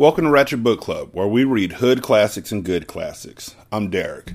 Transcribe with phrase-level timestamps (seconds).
[0.00, 3.54] Welcome to Ratchet Book Club, where we read hood classics and good classics.
[3.70, 4.32] I'm Derek.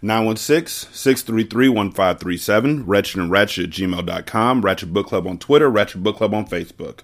[0.00, 6.18] 916 633 1537, Wretched and Ratchet at gmail.com, Ratchet Book Club on Twitter, Ratchet Book
[6.18, 7.00] Club on Facebook.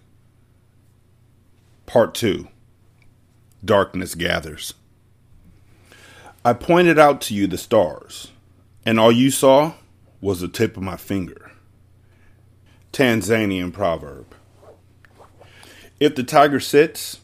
[1.87, 2.47] Part 2
[3.65, 4.75] Darkness Gathers.
[6.45, 8.31] I pointed out to you the stars,
[8.87, 9.73] and all you saw
[10.21, 11.51] was the tip of my finger.
[12.93, 14.37] Tanzanian proverb.
[15.99, 17.19] If the tiger sits,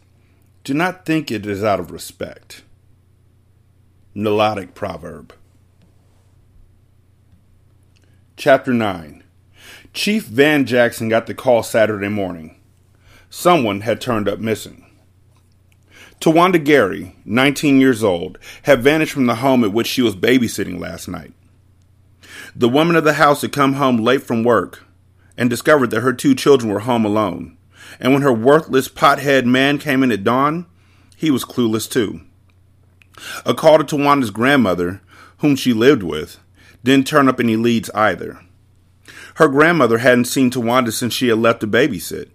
[0.62, 2.62] do not think it is out of respect.
[4.14, 5.34] Nilotic proverb.
[8.36, 9.22] Chapter 9
[9.94, 12.56] Chief Van Jackson got the call Saturday morning.
[13.30, 14.84] Someone had turned up missing.
[16.20, 20.78] Tawanda Gary, 19 years old, had vanished from the home at which she was babysitting
[20.78, 21.32] last night.
[22.54, 24.84] The woman of the house had come home late from work
[25.38, 27.56] and discovered that her two children were home alone
[27.98, 30.66] and when her worthless pothead man came in at dawn,
[31.16, 32.20] he was clueless too.
[33.44, 35.02] A call to Tawanda's grandmother,
[35.38, 36.38] whom she lived with,
[36.84, 38.40] didn't turn up any leads either.
[39.34, 42.30] Her grandmother hadn't seen Tawanda since she had left to babysit.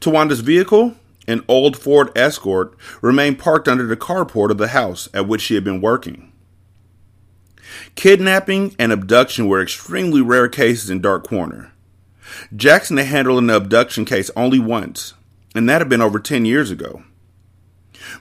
[0.00, 5.26] Tawanda's vehicle, an old Ford Escort, remained parked under the carport of the house at
[5.26, 6.32] which she had been working.
[7.94, 11.72] Kidnapping and abduction were extremely rare cases in Dark Corner.
[12.54, 15.14] Jackson had handled an abduction case only once,
[15.54, 17.02] and that had been over 10 years ago.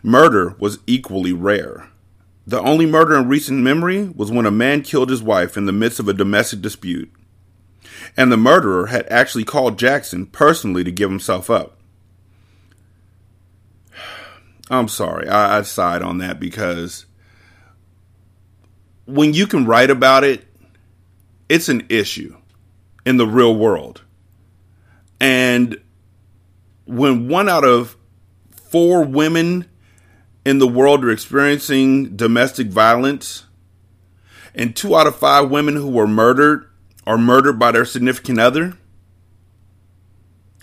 [0.04, 1.90] Murder was equally rare.
[2.46, 5.72] The only murder in recent memory was when a man killed his wife in the
[5.72, 7.12] midst of a domestic dispute.
[8.18, 11.78] And the murderer had actually called Jackson personally to give himself up.
[14.70, 17.06] I'm sorry, I, I sighed on that because
[19.06, 20.46] when you can write about it,
[21.50, 22.36] it's an issue
[23.06, 24.04] in the real world.
[25.20, 25.82] And
[26.86, 27.96] when one out of
[28.52, 29.66] four women
[30.46, 33.46] in the world are experiencing domestic violence,
[34.54, 36.68] and two out of five women who were murdered
[37.06, 38.78] are murdered by their significant other,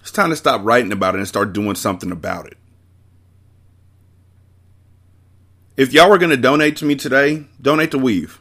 [0.00, 2.56] it's time to stop writing about it and start doing something about it.
[5.76, 8.40] If y'all were going to donate to me today, donate to Weave.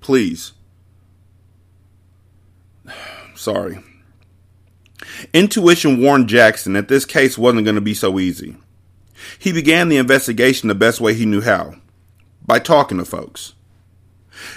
[0.00, 0.52] Please.
[3.40, 3.78] Sorry.
[5.32, 8.54] Intuition warned Jackson that this case wasn't going to be so easy.
[9.38, 11.76] He began the investigation the best way he knew how
[12.44, 13.54] by talking to folks.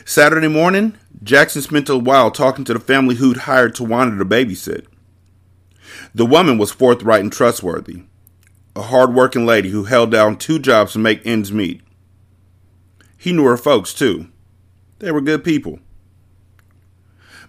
[0.03, 4.85] Saturday morning, Jackson spent a while talking to the family who'd hired Tawanda to babysit.
[6.13, 8.03] The woman was forthright and trustworthy,
[8.75, 11.79] a hard-working lady who held down two jobs to make ends meet.
[13.17, 14.27] He knew her folks, too.
[14.99, 15.79] They were good people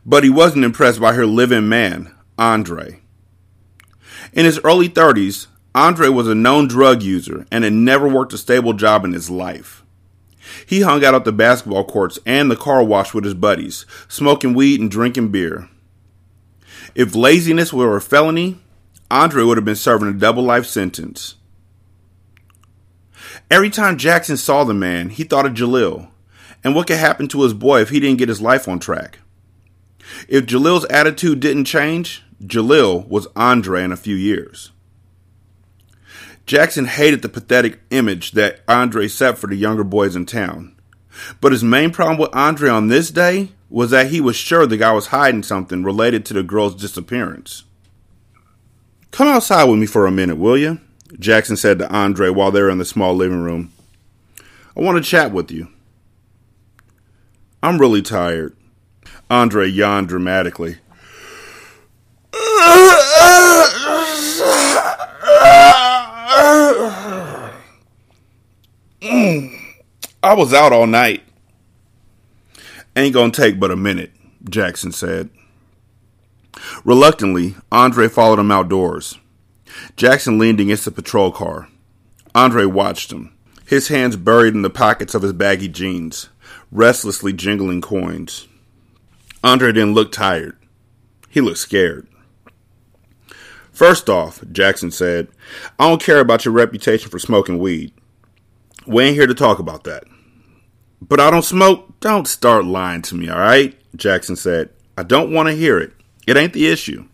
[0.07, 3.01] but he wasn't impressed by her live-in man, Andre.
[4.33, 8.39] In his early 30s, Andre was a known drug user and had never worked a
[8.39, 9.85] stable job in his life.
[10.67, 14.55] He hung out at the basketball courts and the car wash with his buddies, smoking
[14.55, 15.69] weed and drinking beer.
[16.95, 18.61] If laziness were a felony,
[19.11, 21.37] Andre would have been serving a double life sentence.
[23.51, 26.09] Every time Jackson saw the man, he thought of Jalil
[26.63, 29.19] and what could happen to his boy if he didn't get his life on track.
[30.29, 34.71] If Jalil's attitude didn't change, Jalil was Andre in a few years.
[36.47, 40.77] Jackson hated the pathetic image that Andre set for the younger boys in town.
[41.41, 44.77] But his main problem with Andre on this day was that he was sure the
[44.77, 47.65] guy was hiding something related to the girl's disappearance.
[49.11, 50.81] Come outside with me for a minute, will you?
[51.19, 53.73] Jackson said to Andre while they were in the small living room.
[54.77, 55.69] I want to chat with you.
[57.63, 58.57] I'm really tired.
[59.31, 60.77] Andre yawned dramatically.
[70.25, 71.23] I was out all night.
[72.97, 74.13] Ain't gonna take but a minute,
[74.49, 75.29] Jackson said.
[76.85, 79.19] Reluctantly, Andre followed him outdoors.
[79.97, 81.69] Jackson leaned against the patrol car.
[82.35, 83.35] Andre watched him,
[83.67, 86.29] his hands buried in the pockets of his baggy jeans,
[86.71, 88.49] restlessly jingling coins.
[89.45, 90.57] Andre didn't look tired.
[91.29, 92.09] He looked scared.
[93.73, 95.29] First off, Jackson said,
[95.79, 97.93] I don't care about your reputation for smoking weed.
[98.87, 100.05] We ain't here to talk about that.
[101.03, 102.01] But I don't smoke.
[102.01, 103.77] Don't start lying to me, all right?
[103.95, 104.71] Jackson said.
[104.97, 105.93] I don't want to hear it.
[106.27, 107.07] It ain't the issue.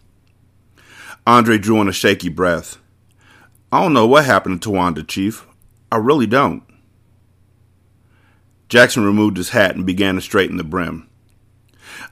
[1.26, 2.79] Andre drew in a shaky breath.
[3.73, 5.47] I don't know what happened to Tawanda, Chief.
[5.91, 6.62] I really don't.
[8.69, 11.10] Jackson removed his hat and began to straighten the brim.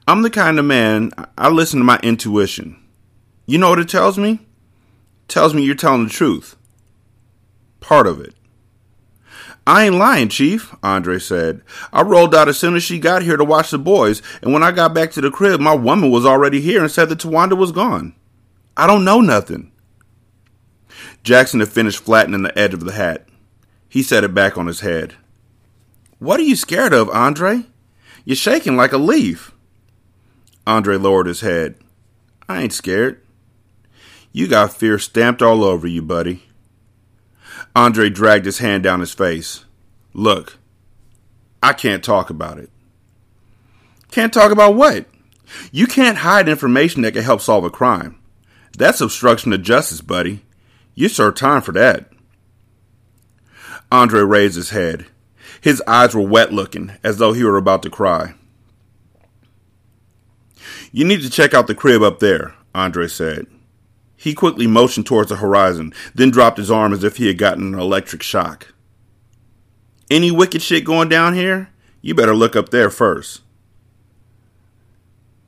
[0.09, 2.83] I'm the kind of man I listen to my intuition.
[3.45, 4.31] You know what it tells me?
[4.31, 6.57] It tells me you're telling the truth.
[7.81, 8.35] Part of it.
[9.67, 11.61] I ain't lying, Chief, Andre said.
[11.93, 14.63] I rolled out as soon as she got here to watch the boys, and when
[14.63, 17.55] I got back to the crib, my woman was already here and said that Tawanda
[17.55, 18.15] was gone.
[18.79, 19.73] I don't know nothing.
[21.23, 23.29] Jackson had finished flattening the edge of the hat.
[23.91, 25.17] He set it back on his head.
[26.19, 27.67] What are you scared of, Andre?
[28.25, 29.53] You're shaking like a leaf.
[30.69, 31.77] Andre lowered his head.
[32.47, 33.23] I ain't scared.
[34.33, 36.43] You got fear stamped all over you, buddy.
[37.75, 39.65] Andre dragged his hand down his face.
[40.13, 40.59] Look,
[41.63, 42.69] I can't talk about it.
[44.11, 45.07] Can't talk about what?
[45.73, 48.19] You can't hide information that can help solve a crime.
[48.77, 50.45] That's obstruction of justice, buddy.
[50.95, 52.11] You serve time for that.
[53.91, 55.07] Andre raised his head.
[55.63, 58.35] His eyes were wet looking, as though he were about to cry.
[60.93, 63.47] You need to check out the crib up there, Andre said.
[64.17, 67.75] He quickly motioned towards the horizon, then dropped his arm as if he had gotten
[67.75, 68.75] an electric shock.
[70.11, 71.71] Any wicked shit going down here?
[72.01, 73.43] You better look up there first.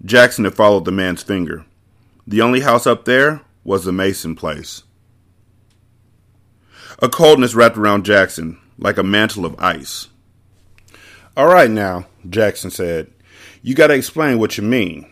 [0.04, 1.64] Jackson had followed the man's finger.
[2.26, 4.84] The only house up there was the Mason place.
[7.00, 10.08] A coldness wrapped around Jackson, like a mantle of ice.
[11.37, 13.10] All right now, Jackson said.
[13.62, 15.09] You gotta explain what you mean.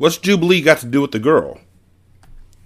[0.00, 1.60] What's Jubilee got to do with the girl?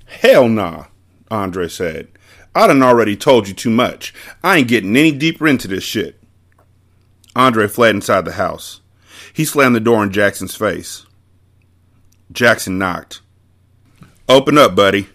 [0.06, 0.84] Hell nah,
[1.32, 2.06] Andre said.
[2.54, 4.14] I done already told you too much.
[4.44, 6.22] I ain't getting any deeper into this shit.
[7.34, 8.82] Andre fled inside the house.
[9.32, 11.06] He slammed the door in Jackson's face.
[12.30, 13.20] Jackson knocked.
[14.28, 15.08] Open up, buddy.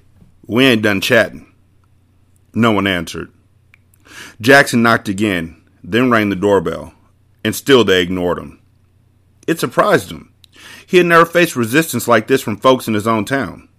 [0.46, 1.50] We ain't done chatting.
[2.54, 3.32] No one answered.
[4.42, 5.56] Jackson knocked again,
[5.86, 6.94] then rang the doorbell,
[7.46, 8.60] and still they ignored him.
[9.48, 10.29] It surprised him.
[10.90, 13.70] He had never faced resistance like this from folks in his own town.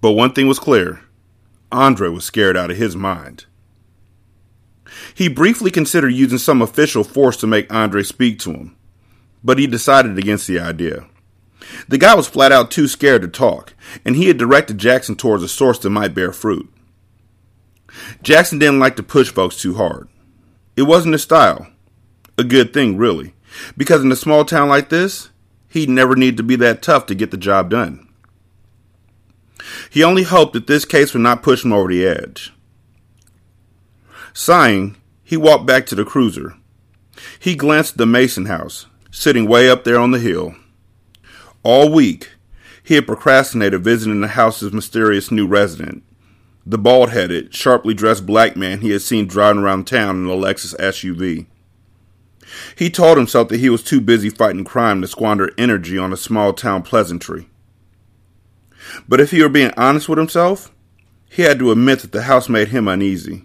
[0.00, 1.02] But one thing was clear
[1.70, 3.44] Andre was scared out of his mind.
[5.14, 8.76] He briefly considered using some official force to make Andre speak to him,
[9.44, 11.06] but he decided against the idea.
[11.86, 13.74] The guy was flat out too scared to talk,
[14.04, 16.68] and he had directed Jackson towards a source that might bear fruit.
[18.24, 20.08] Jackson didn't like to push folks too hard.
[20.74, 21.68] It wasn't his style.
[22.36, 23.34] A good thing, really,
[23.76, 25.29] because in a small town like this,
[25.70, 28.06] he'd never need to be that tough to get the job done.
[29.88, 32.52] He only hoped that this case would not push him over the edge.
[34.32, 36.56] Sighing, he walked back to the cruiser.
[37.38, 40.54] He glanced at the Mason house, sitting way up there on the hill.
[41.62, 42.30] All week,
[42.82, 46.02] he had procrastinated visiting the house's mysterious new resident,
[46.64, 50.34] the bald headed, sharply dressed black man he had seen driving around town in a
[50.34, 51.46] Lexus SUV.
[52.76, 56.16] He told himself that he was too busy fighting crime to squander energy on a
[56.16, 57.48] small town pleasantry.
[59.08, 60.72] But if he were being honest with himself,
[61.28, 63.44] he had to admit that the house made him uneasy.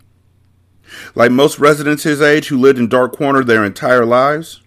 [1.14, 4.62] Like most residents his age who lived in Dark Corner their entire lives,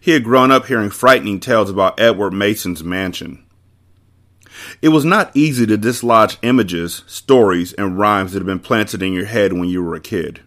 [0.00, 3.44] he had grown up hearing frightening tales about Edward Mason's mansion.
[4.80, 9.12] It was not easy to dislodge images, stories, and rhymes that had been planted in
[9.12, 10.40] your head when you were a kid.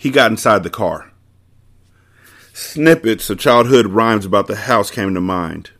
[0.00, 1.12] He got inside the car.
[2.54, 5.72] Snippets of childhood rhymes about the house came to mind.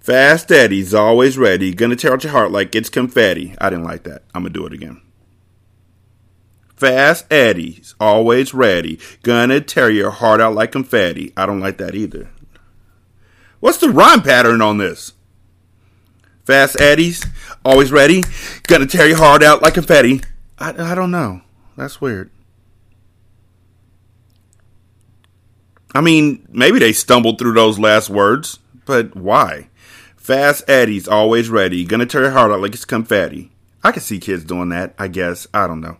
[0.00, 3.54] Fast Eddie's always ready, gonna tear out your heart like it's confetti.
[3.60, 4.24] I didn't like that.
[4.34, 5.00] I'm gonna do it again.
[6.74, 11.32] Fast Eddie's always ready, gonna tear your heart out like confetti.
[11.36, 12.30] I don't like that either.
[13.60, 15.12] What's the rhyme pattern on this?
[16.44, 17.24] Fast Eddie's
[17.64, 18.24] always ready,
[18.64, 20.22] gonna tear your heart out like confetti.
[20.58, 21.42] I, I don't know.
[21.76, 22.30] That's weird.
[25.94, 29.68] I mean, maybe they stumbled through those last words, but why?
[30.16, 31.84] Fast Eddie's always ready.
[31.84, 33.52] Gonna tear your heart out like it's confetti.
[33.82, 35.46] I can see kids doing that, I guess.
[35.54, 35.98] I don't know.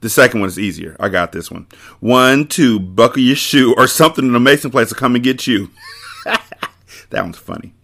[0.00, 0.96] The second one is easier.
[1.00, 1.66] I got this one.
[1.98, 5.46] One, two, buckle your shoe or something in the Mason place will come and get
[5.46, 5.70] you.
[6.24, 7.74] that one's funny.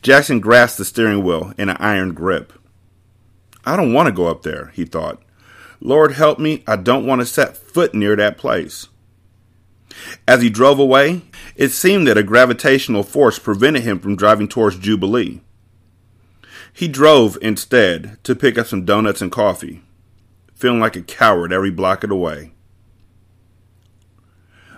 [0.00, 2.54] Jackson grasped the steering wheel in an iron grip.
[3.66, 5.20] I don't want to go up there, he thought.
[5.80, 8.88] Lord help me, I don't want to set foot near that place.
[10.28, 11.22] As he drove away,
[11.56, 15.40] it seemed that a gravitational force prevented him from driving towards Jubilee.
[16.72, 19.82] He drove instead to pick up some donuts and coffee,
[20.54, 22.52] feeling like a coward every block of the way.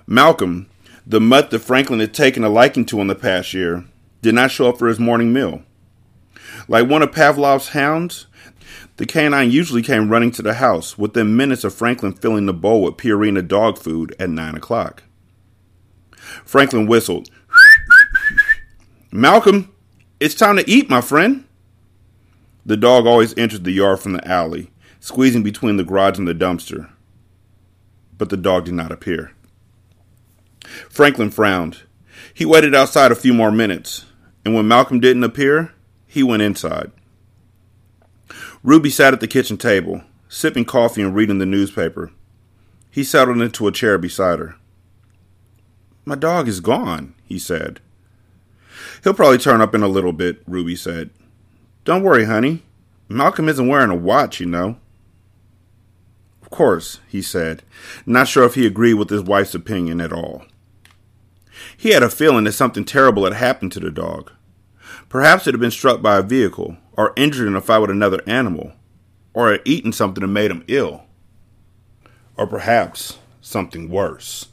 [0.07, 0.69] Malcolm,
[1.07, 3.85] the mutt that Franklin had taken a liking to in the past year,
[4.23, 5.63] did not show up for his morning meal.
[6.69, 8.27] Like one of Pavlov's hounds,
[8.97, 12.83] the canine usually came running to the house within minutes of Franklin filling the bowl
[12.83, 15.03] with Purina dog food at nine o'clock.
[16.45, 17.31] Franklin whistled.
[19.11, 19.73] Malcolm,
[20.21, 21.47] it's time to eat, my friend.
[22.65, 24.71] The dog always entered the yard from the alley,
[25.01, 26.91] squeezing between the garage and the dumpster.
[28.17, 29.33] But the dog did not appear.
[30.89, 31.83] Franklin frowned.
[32.33, 34.07] He waited outside a few more minutes,
[34.45, 35.73] and when Malcolm didn't appear,
[36.07, 36.93] he went inside.
[38.63, 42.13] Ruby sat at the kitchen table, sipping coffee and reading the newspaper.
[42.91, 44.57] He settled into a chair beside her.
[46.05, 47.81] My dog is gone, he said.
[49.03, 51.11] He'll probably turn up in a little bit, Ruby said.
[51.85, 52.63] Don't worry, honey.
[53.09, 54.77] Malcolm isn't wearing a watch, you know.
[56.41, 57.63] Of course, he said,
[58.07, 60.45] not sure if he agreed with his wife's opinion at all.
[61.77, 64.31] He had a feeling that something terrible had happened to the dog.
[65.13, 68.23] Perhaps it had been struck by a vehicle, or injured in a fight with another
[68.27, 68.73] animal,
[69.35, 71.03] or had eaten something that made him ill.
[72.39, 74.47] Or perhaps something worse.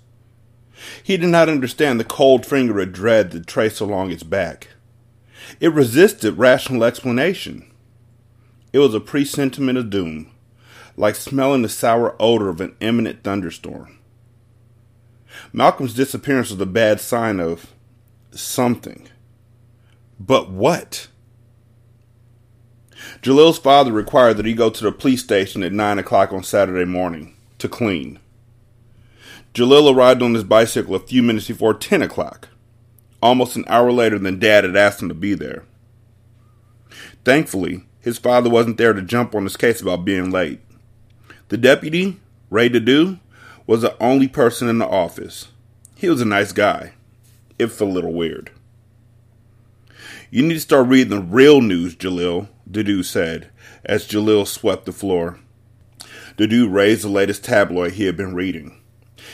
[1.01, 4.67] He did not understand the cold finger of dread that traced along its back.
[5.61, 7.71] It resisted rational explanation.
[8.73, 10.29] It was a presentiment of doom,
[10.97, 13.97] like smelling the sour odor of an imminent thunderstorm.
[15.53, 17.73] Malcolm's disappearance was a bad sign of
[18.31, 19.08] something.
[20.19, 21.07] But what?
[23.21, 26.85] Jalil's father required that he go to the police station at 9 o'clock on Saturday
[26.85, 28.19] morning to clean.
[29.53, 32.49] Jalil arrived on his bicycle a few minutes before 10 o'clock,
[33.21, 35.63] almost an hour later than Dad had asked him to be there.
[37.23, 40.59] Thankfully, his father wasn't there to jump on his case about being late.
[41.49, 43.19] The deputy, Ray Dedu,
[43.65, 45.49] was the only person in the office.
[45.95, 46.93] He was a nice guy,
[47.57, 48.51] if a little weird.
[50.31, 53.49] You need to start reading the real news, Jalil, Dedu said,
[53.83, 55.39] as Jalil swept the floor.
[56.37, 58.79] Dedu raised the latest tabloid he had been reading.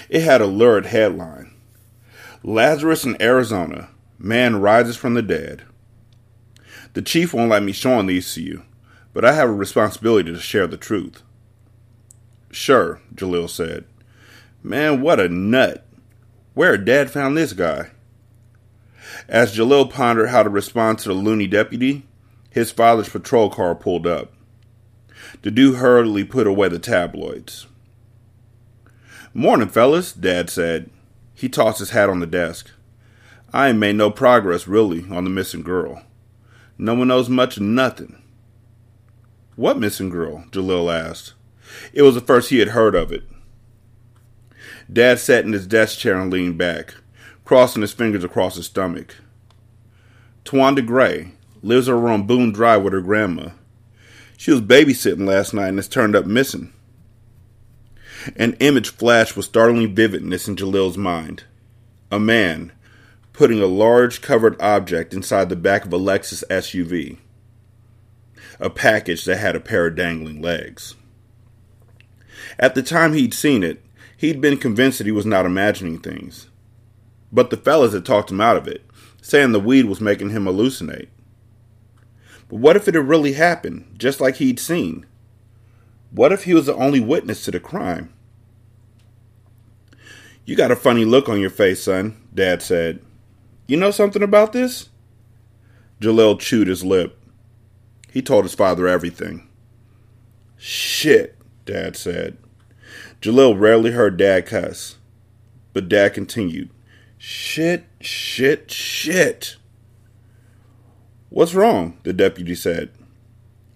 [0.09, 1.51] It had a lurid headline
[2.43, 3.89] Lazarus in Arizona.
[4.17, 5.63] Man rises from the dead.
[6.93, 8.63] The chief won't let me show these to you,
[9.13, 11.23] but I have a responsibility to share the truth.
[12.51, 13.83] Sure, Jalil said.
[14.63, 15.85] Man, what a nut.
[16.53, 17.89] Where dad found this guy?
[19.27, 22.05] As Jalil pondered how to respond to the loony deputy,
[22.49, 24.31] his father's patrol car pulled up.
[25.41, 27.67] Dedu hurriedly put away the tabloids.
[29.33, 30.89] Morning, fellas, Dad said.
[31.33, 32.71] He tossed his hat on the desk.
[33.51, 36.03] I ain't made no progress, really, on the missing girl.
[36.77, 38.21] No one knows much of nothing.
[39.55, 40.45] What missing girl?
[40.51, 41.33] Jalil asked.
[41.93, 43.23] It was the first he had heard of it.
[44.91, 46.95] Dad sat in his desk chair and leaned back,
[47.45, 49.15] crossing his fingers across his stomach.
[50.43, 53.49] Twanda Gray lives on Boone Drive with her grandma.
[54.37, 56.73] She was babysitting last night and has turned up missing.
[58.35, 61.43] An image flashed with startling vividness in Jalil's mind.
[62.11, 62.71] A man
[63.33, 67.17] putting a large covered object inside the back of a Lexus SUV.
[68.59, 70.95] A package that had a pair of dangling legs.
[72.57, 73.83] At the time he'd seen it,
[74.17, 76.47] he'd been convinced that he was not imagining things.
[77.35, 78.85] But the fellas had talked him out of it,
[79.21, 81.09] saying the weed was making him hallucinate.
[82.47, 85.05] But what if it had really happened, just like he'd seen?
[86.11, 88.13] What if he was the only witness to the crime?
[90.45, 93.01] You got a funny look on your face, son, Dad said.
[93.67, 94.89] You know something about this?
[95.99, 97.19] Jalil chewed his lip.
[98.11, 99.49] He told his father everything.
[100.55, 102.37] Shit, Dad said.
[103.21, 104.95] Jalil rarely heard Dad cuss,
[105.73, 106.69] but Dad continued.
[107.27, 109.55] Shit, shit, shit.
[111.29, 111.97] What's wrong?
[112.03, 112.91] the deputy said.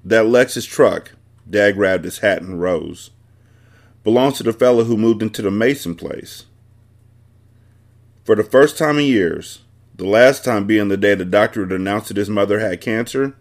[0.06, 1.14] That Lexus truck,
[1.50, 3.10] Dad grabbed his hat and rose,
[4.04, 6.46] belongs to the fellow who moved into the Mason place.
[8.24, 9.64] For the first time in years,
[9.96, 13.36] the last time being the day the doctor had announced that his mother had cancer,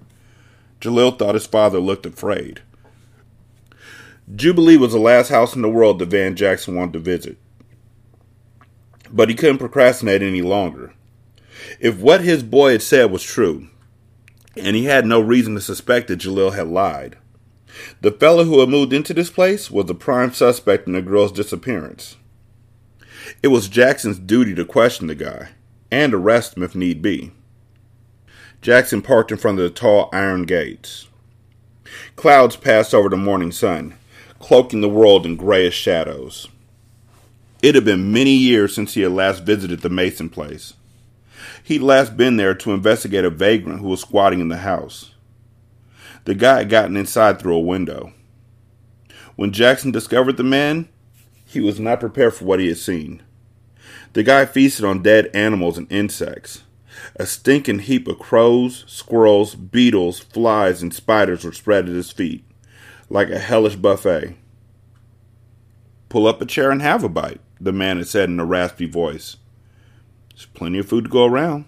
[0.81, 2.63] Jalil thought his father looked afraid.
[4.35, 7.37] Jubilee was the last house in the world that Van Jackson wanted to visit.
[9.11, 10.93] But he couldn't procrastinate any longer.
[11.81, 13.69] If what his boy had said was true,
[14.57, 17.17] and he had no reason to suspect that Jalil had lied,
[18.01, 21.33] the fellow who had moved into this place was the prime suspect in the girl's
[21.33, 22.17] disappearance.
[23.43, 25.51] It was Jackson's duty to question the guy
[25.91, 27.33] and arrest him if need be.
[28.61, 31.09] Jackson parked in front of the tall iron gates.
[32.17, 33.95] Clouds passed over the morning sun,
[34.41, 36.49] cloaking the world in grayish shadows.
[37.61, 40.75] It had been many years since he had last visited the Mason place.
[41.65, 45.15] He'd last been there to investigate a vagrant who was squatting in the house.
[46.25, 48.13] The guy had gotten inside through a window.
[49.35, 50.89] When Jackson discovered the man,
[51.45, 53.23] he was not prepared for what he had seen.
[54.13, 56.63] The guy feasted on dead animals and insects.
[57.17, 62.45] A stinking heap of crows, squirrels, beetles, flies, and spiders were spread at his feet,
[63.09, 64.37] like a hellish buffet.
[66.09, 68.87] Pull up a chair and have a bite, the man had said in a raspy
[68.87, 69.37] voice.
[70.31, 71.65] There's plenty of food to go around.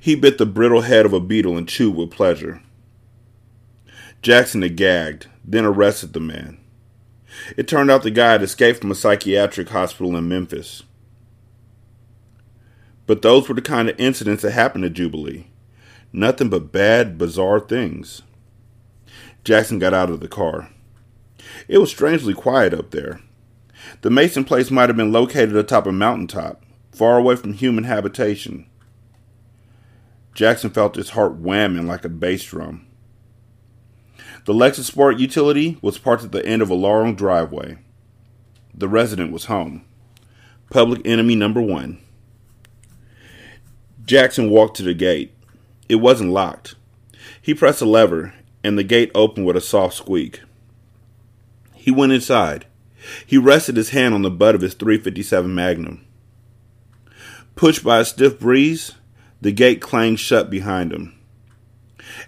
[0.00, 2.62] He bit the brittle head of a beetle and chewed with pleasure.
[4.22, 6.58] Jackson had gagged, then arrested the man.
[7.56, 10.82] It turned out the guy had escaped from a psychiatric hospital in Memphis.
[13.06, 15.46] But those were the kind of incidents that happened to Jubilee.
[16.12, 18.22] Nothing but bad, bizarre things.
[19.44, 20.70] Jackson got out of the car.
[21.68, 23.20] It was strangely quiet up there.
[24.02, 26.62] The Mason place might have been located atop a mountaintop,
[26.92, 28.66] far away from human habitation.
[30.34, 32.86] Jackson felt his heart whamming like a bass drum.
[34.44, 37.78] The Lexus Sport utility was parked at the end of a long driveway.
[38.74, 39.84] The resident was home.
[40.70, 41.98] Public enemy number one.
[44.04, 45.34] Jackson walked to the gate.
[45.88, 46.76] It wasn't locked.
[47.40, 50.42] He pressed a lever, and the gate opened with a soft squeak.
[51.74, 52.66] He went inside.
[53.26, 56.04] He rested his hand on the butt of his 357 Magnum.
[57.54, 58.92] Pushed by a stiff breeze,
[59.40, 61.18] the gate clanged shut behind him.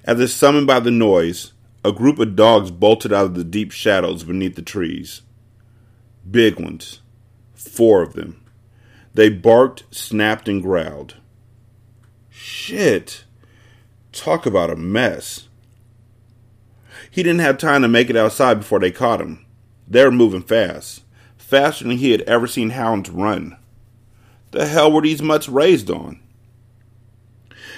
[0.04, 1.52] As if summoned by the noise,
[1.84, 5.22] a group of dogs bolted out of the deep shadows beneath the trees.
[6.28, 7.00] Big ones.
[7.54, 8.42] Four of them.
[9.14, 11.16] They barked, snapped, and growled.
[12.30, 13.24] Shit.
[14.12, 15.48] Talk about a mess.
[17.10, 19.44] He didn't have time to make it outside before they caught him.
[19.90, 21.02] They were moving fast,
[21.36, 23.56] faster than he had ever seen hounds run.
[24.50, 26.20] The hell were these mutts raised on?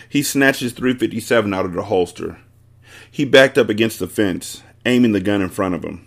[0.09, 2.39] He snatched his 357 out of the holster.
[3.11, 6.07] He backed up against the fence, aiming the gun in front of him.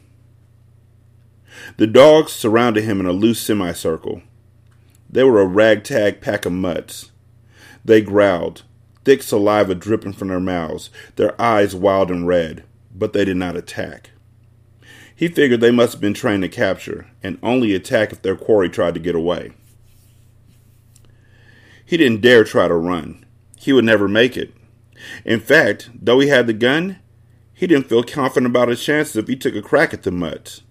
[1.78, 4.22] The dogs surrounded him in a loose semicircle.
[5.10, 7.12] They were a ragtag pack of mutts.
[7.86, 8.64] They growled,
[9.06, 12.64] thick saliva dripping from their mouths, their eyes wild and red,
[12.94, 14.12] but they did not attack.
[15.16, 18.70] He figured they must have been trained to capture and only attack if their quarry
[18.70, 19.52] tried to get away.
[21.86, 23.26] He didn't dare try to run.
[23.58, 24.54] He would never make it.
[25.26, 27.00] In fact, though he had the gun,
[27.54, 30.64] he didn't feel confident about his chances if he took a crack at the mutts.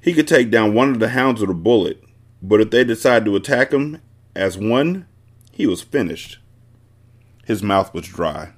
[0.00, 2.02] He could take down one of the hounds with a bullet,
[2.42, 4.00] but if they decided to attack him
[4.34, 5.06] as one,
[5.50, 6.38] he was finished.
[7.46, 8.52] His mouth was dry.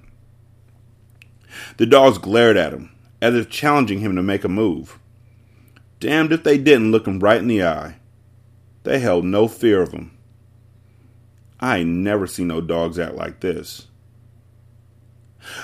[1.76, 4.98] The dogs glared at him, as if challenging him to make a move.
[5.98, 7.96] Damned if they didn't look him right in the eye.
[8.84, 10.16] They held no fear of him.
[11.60, 13.88] I ain't never seen no dogs act like this.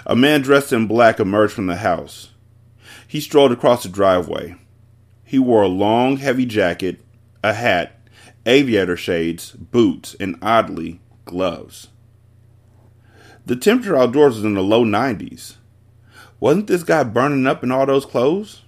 [0.04, 2.30] A man dressed in black emerged from the house.
[3.08, 4.56] He strolled across the driveway.
[5.24, 7.00] He wore a long, heavy jacket,
[7.42, 7.98] a hat,
[8.44, 11.88] aviator shades, boots, and oddly, gloves.
[13.44, 15.56] The temperature outdoors was in the low 90s.
[16.38, 18.62] Wasn't this guy burning up in all those clothes?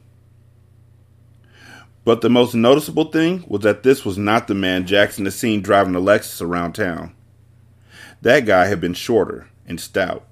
[2.04, 5.61] But the most noticeable thing was that this was not the man Jackson had seen
[5.61, 7.14] driving the Lexus around town.
[8.22, 10.26] That guy had been shorter and stout.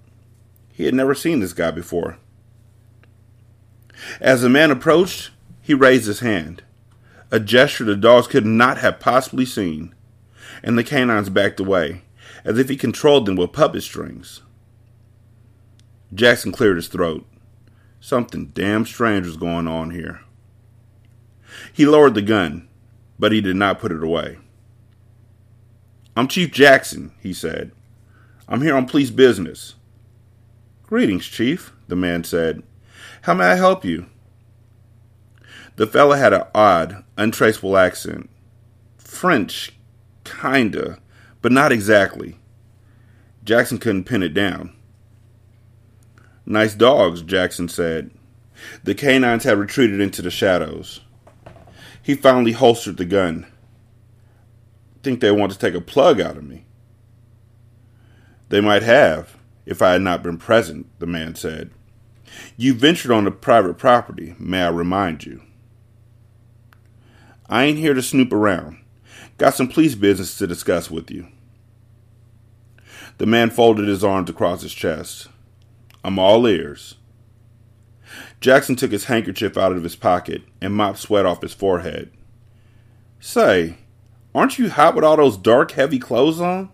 [0.73, 2.19] He had never seen this guy before.
[4.21, 6.63] As the man approached, he raised his hand,
[7.31, 9.95] a gesture the dogs could not have possibly seen,
[10.63, 12.03] and the canines backed away,
[12.45, 14.43] as if he controlled them with puppet strings.
[16.15, 17.27] Jackson cleared his throat.
[18.01, 20.21] Something damn strange was going on here.
[21.73, 22.69] He lowered the gun,
[23.19, 24.39] but he did not put it away.
[26.17, 27.73] I'm Chief Jackson, he said.
[28.49, 29.75] I'm here on police business.
[30.85, 32.63] Greetings, Chief, the man said.
[33.23, 34.07] How may I help you?
[35.75, 38.31] The fellow had an odd, untraceable accent.
[38.97, 39.73] French,
[40.25, 41.01] kinda,
[41.43, 42.39] but not exactly.
[43.45, 44.76] Jackson couldn't pin it down.
[46.47, 48.13] Nice dogs, Jackson said.
[48.85, 51.01] The canines had retreated into the shadows.
[52.01, 53.47] He finally holstered the gun.
[55.03, 56.65] Think they want to take a plug out of me.
[58.49, 61.73] They might have, if I had not been present, the man said.
[62.57, 65.43] You ventured on a private property, may I remind you.
[67.49, 68.79] I ain't here to snoop around.
[69.39, 71.27] Got some police business to discuss with you.
[73.19, 75.29] The man folded his arms across his chest.
[76.07, 76.95] I'm all ears.
[78.41, 82.13] Jackson took his handkerchief out of his pocket and mopped sweat off his forehead.
[83.19, 83.79] Say,
[84.33, 86.71] aren't you hot with all those dark, heavy clothes on?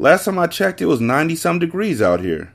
[0.00, 2.52] Last time I checked, it was 90 some degrees out here.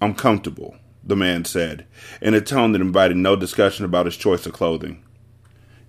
[0.00, 1.84] I'm comfortable, the man said,
[2.22, 5.04] in a tone that invited no discussion about his choice of clothing.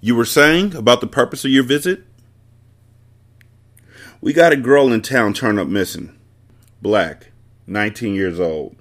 [0.02, 2.04] You were saying about the purpose of your visit?
[4.19, 6.19] We got a girl in town turned up missing.
[6.82, 7.32] Black,
[7.67, 8.75] 19 years old.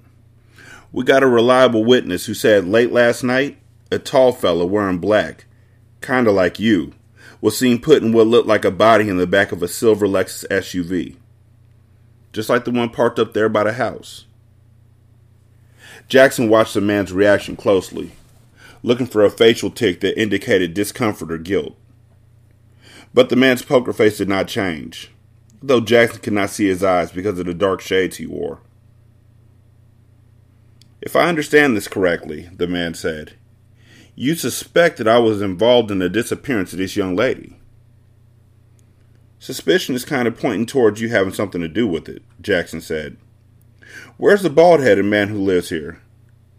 [0.93, 3.57] We got a reliable witness who said late last night,
[3.91, 5.45] a tall fellow wearing black,
[6.01, 6.93] kinda like you,
[7.41, 10.45] was seen putting what looked like a body in the back of a silver Lexus
[10.49, 11.17] SUV.
[12.31, 14.25] Just like the one parked up there by the house.
[16.07, 18.11] Jackson watched the man's reaction closely,
[18.81, 21.75] looking for a facial tic that indicated discomfort or guilt.
[23.13, 25.11] But the man's poker face did not change,
[25.61, 28.59] though Jackson could not see his eyes because of the dark shades he wore.
[31.07, 33.35] If I understand this correctly, the man said,
[34.13, 37.55] you suspect that I was involved in the disappearance of this young lady.
[39.39, 43.15] Suspicion is kind of pointing towards you having something to do with it, Jackson said.
[44.17, 46.01] Where's the bald headed man who lives here?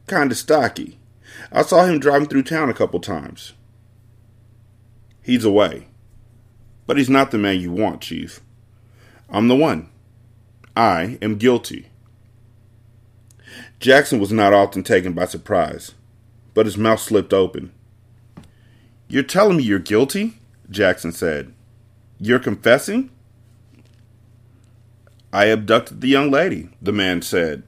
[0.08, 0.98] Kinda stocky.
[1.52, 3.52] I saw him driving through town a couple times.
[5.20, 5.88] He's away.
[6.86, 8.40] But he's not the man you want, Chief.
[9.28, 9.90] I'm the one.
[10.74, 11.90] I am guilty.
[13.80, 15.92] Jackson was not often taken by surprise,
[16.52, 17.72] but his mouth slipped open.
[19.06, 20.40] You're telling me you're guilty?
[20.68, 21.54] Jackson said.
[22.18, 23.10] You're confessing?
[25.32, 27.62] I abducted the young lady, the man said.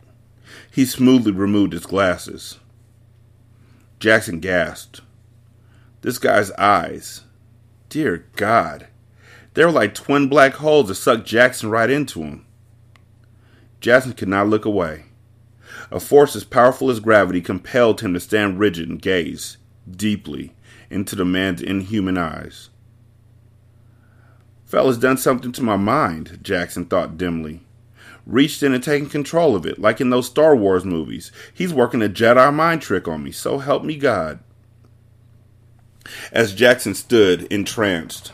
[0.70, 2.58] He smoothly removed his glasses.
[4.00, 5.02] Jackson gasped.
[6.00, 7.22] This guy's eyes.
[7.88, 8.88] Dear God.
[9.54, 12.46] They were like twin black holes that sucked Jackson right into him.
[13.80, 15.04] Jackson could not look away.
[15.90, 19.56] A force as powerful as gravity compelled him to stand rigid and gaze
[19.90, 20.54] deeply
[20.90, 22.70] into the man's inhuman eyes.
[24.64, 27.62] Fella's done something to my mind, Jackson thought dimly.
[28.26, 31.32] Reached in and taken control of it, like in those Star Wars movies.
[31.52, 34.38] He's working a Jedi mind trick on me, so help me God.
[36.30, 38.32] As Jackson stood, entranced,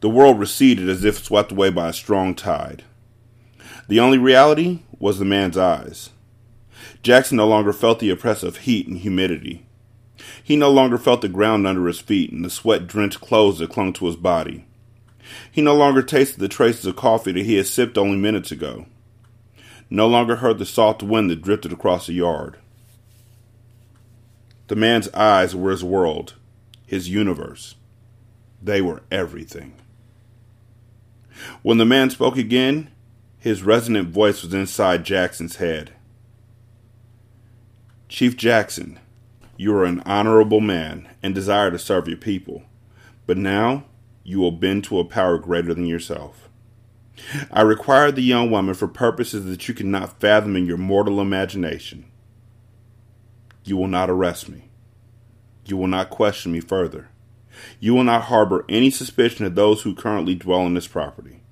[0.00, 2.84] the world receded as if swept away by a strong tide.
[3.88, 6.10] The only reality was the man's eyes.
[7.02, 9.66] Jackson no longer felt the oppressive heat and humidity.
[10.42, 13.70] He no longer felt the ground under his feet and the sweat drenched clothes that
[13.70, 14.66] clung to his body.
[15.50, 18.86] He no longer tasted the traces of coffee that he had sipped only minutes ago.
[19.90, 22.58] No longer heard the soft wind that drifted across the yard.
[24.66, 26.34] The man's eyes were his world,
[26.86, 27.74] his universe.
[28.62, 29.74] They were everything.
[31.62, 32.90] When the man spoke again,
[33.38, 35.92] his resonant voice was inside Jackson's head.
[38.08, 38.98] Chief Jackson,
[39.58, 42.62] you are an honorable man and desire to serve your people,
[43.26, 43.84] but now
[44.24, 46.48] you will bend to a power greater than yourself.
[47.52, 52.06] I require the young woman for purposes that you cannot fathom in your mortal imagination.
[53.64, 54.70] You will not arrest me.
[55.66, 57.10] You will not question me further.
[57.78, 61.42] You will not harbor any suspicion of those who currently dwell on this property.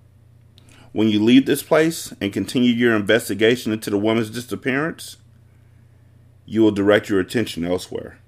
[0.92, 5.18] When you leave this place and continue your investigation into the woman's disappearance,
[6.46, 8.18] you will direct your attention elsewhere.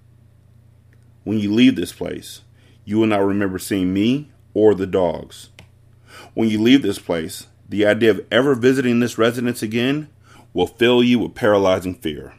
[1.25, 2.43] When you leave this place,
[2.85, 5.51] you will not remember seeing me or the dogs.
[6.35, 10.09] When you leave this place, the idea of ever visiting this residence again
[10.53, 12.35] will fill you with paralyzing fear.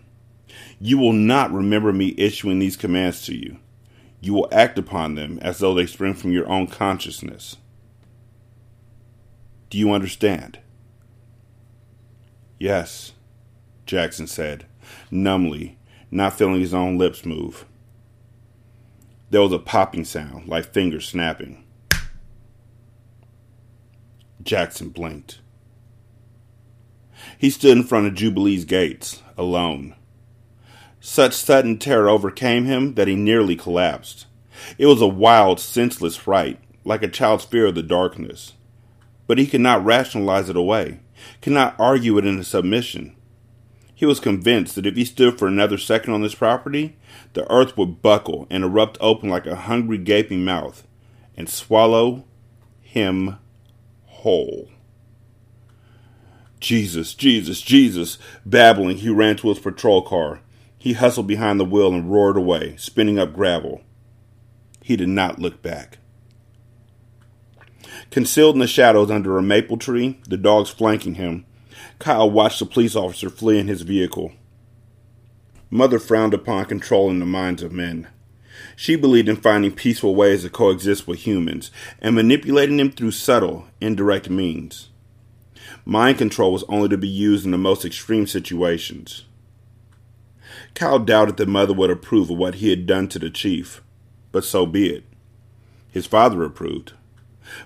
[0.80, 3.58] You will not remember me issuing these commands to you.
[4.22, 7.58] You will act upon them as though they spring from your own consciousness.
[9.70, 10.60] Do you understand?
[12.58, 13.13] Yes,
[13.86, 14.65] Jackson said,
[15.12, 15.78] numbly,
[16.12, 17.65] not feeling his own lips move.
[19.30, 21.63] There was a popping sound, like fingers snapping.
[24.41, 25.39] Jackson blinked.
[27.38, 29.95] He stood in front of Jubilee's gates, alone.
[30.99, 34.25] Such sudden terror overcame him that he nearly collapsed.
[34.78, 38.54] It was a wild, senseless fright, like a child's fear of the darkness.
[39.28, 40.99] But he could not rationalize it away,
[41.41, 43.15] could not argue it into submission.
[44.00, 46.96] He was convinced that if he stood for another second on this property,
[47.34, 50.88] the earth would buckle and erupt open like a hungry, gaping mouth
[51.36, 52.24] and swallow
[52.80, 53.40] him
[54.06, 54.70] whole.
[56.62, 58.18] Jesus, Jesus, Jesus.
[58.46, 60.40] Babbling, he ran to his patrol car.
[60.78, 63.82] He hustled behind the wheel and roared away, spinning up gravel.
[64.82, 65.98] He did not look back.
[68.12, 71.46] Concealed in the shadows under a maple tree, the dogs flanking him,
[72.00, 74.32] Kyle watched the police officer flee in his vehicle.
[75.70, 78.08] Mother frowned upon controlling the minds of men.
[78.78, 83.68] She believed in finding peaceful ways to coexist with humans and manipulating them through subtle,
[83.82, 84.90] indirect means.
[85.84, 89.26] Mind control was only to be used in the most extreme situations.
[90.74, 93.82] Kyle doubted that Mother would approve of what he had done to the chief,
[94.32, 95.04] but so be it.
[95.92, 96.94] His father approved.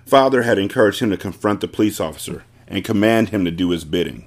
[0.06, 3.86] Father had encouraged him to confront the police officer and command him to do his
[3.86, 4.26] bidding.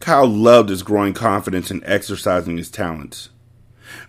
[0.00, 3.28] Kyle loved his growing confidence in exercising his talents.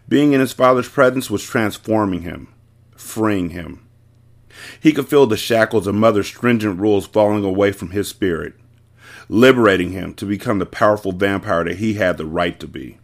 [0.09, 2.51] Being in his father's presence was transforming him,
[2.95, 3.87] freeing him.
[4.79, 8.55] He could feel the shackles of mother's stringent rules falling away from his spirit,
[9.29, 12.97] liberating him to become the powerful vampire that he had the right to be.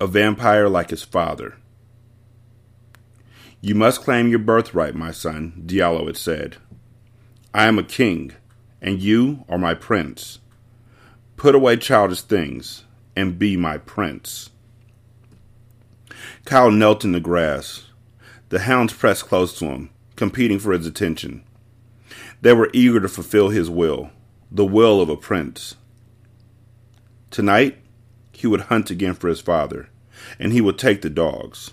[0.00, 1.56] A vampire like his father.
[3.60, 6.58] You must claim your birthright, my son, Diallo had said.
[7.56, 8.32] I am a king,
[8.82, 10.40] and you are my prince.
[11.36, 12.82] Put away childish things
[13.14, 14.50] and be my prince.
[16.44, 17.84] Kyle knelt in the grass.
[18.48, 21.44] The hounds pressed close to him, competing for his attention.
[22.40, 24.10] They were eager to fulfill his will,
[24.50, 25.76] the will of a prince.
[27.30, 27.78] Tonight,
[28.32, 29.90] he would hunt again for his father,
[30.40, 31.70] and he would take the dogs.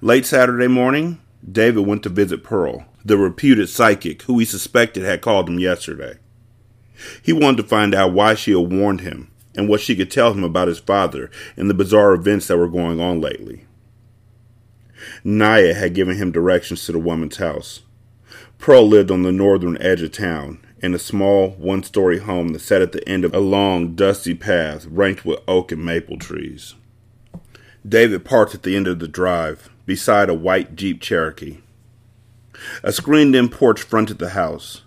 [0.00, 5.22] Late Saturday morning, David went to visit Pearl, the reputed psychic who he suspected had
[5.22, 6.18] called him yesterday.
[7.22, 10.32] He wanted to find out why she had warned him and what she could tell
[10.32, 13.64] him about his father and the bizarre events that were going on lately.
[15.24, 17.80] Naya had given him directions to the woman's house.
[18.58, 22.60] Pearl lived on the northern edge of town in a small one story home that
[22.60, 26.74] sat at the end of a long, dusty path ranked with oak and maple trees.
[27.88, 31.58] David parked at the end of the drive beside a white Jeep Cherokee.
[32.82, 34.82] A screened in porch fronted the house.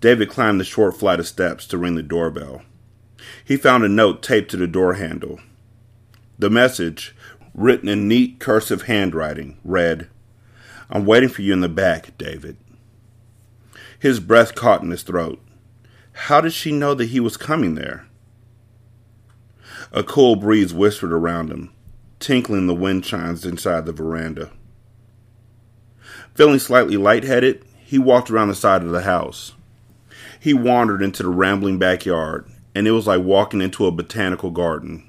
[0.00, 2.62] David climbed the short flight of steps to ring the doorbell.
[3.44, 5.40] He found a note taped to the door handle.
[6.38, 7.14] The message,
[7.54, 10.08] written in neat cursive handwriting, read,
[10.90, 12.56] I'm waiting for you in the back, David.
[13.98, 15.40] His breath caught in his throat.
[16.12, 18.06] How did she know that he was coming there?
[19.92, 21.72] A cool breeze whispered around him,
[22.18, 24.50] tinkling the wind chimes inside the veranda.
[26.34, 29.52] Feeling slightly lightheaded, he walked around the side of the house.
[30.40, 35.06] He wandered into the rambling backyard, and it was like walking into a botanical garden.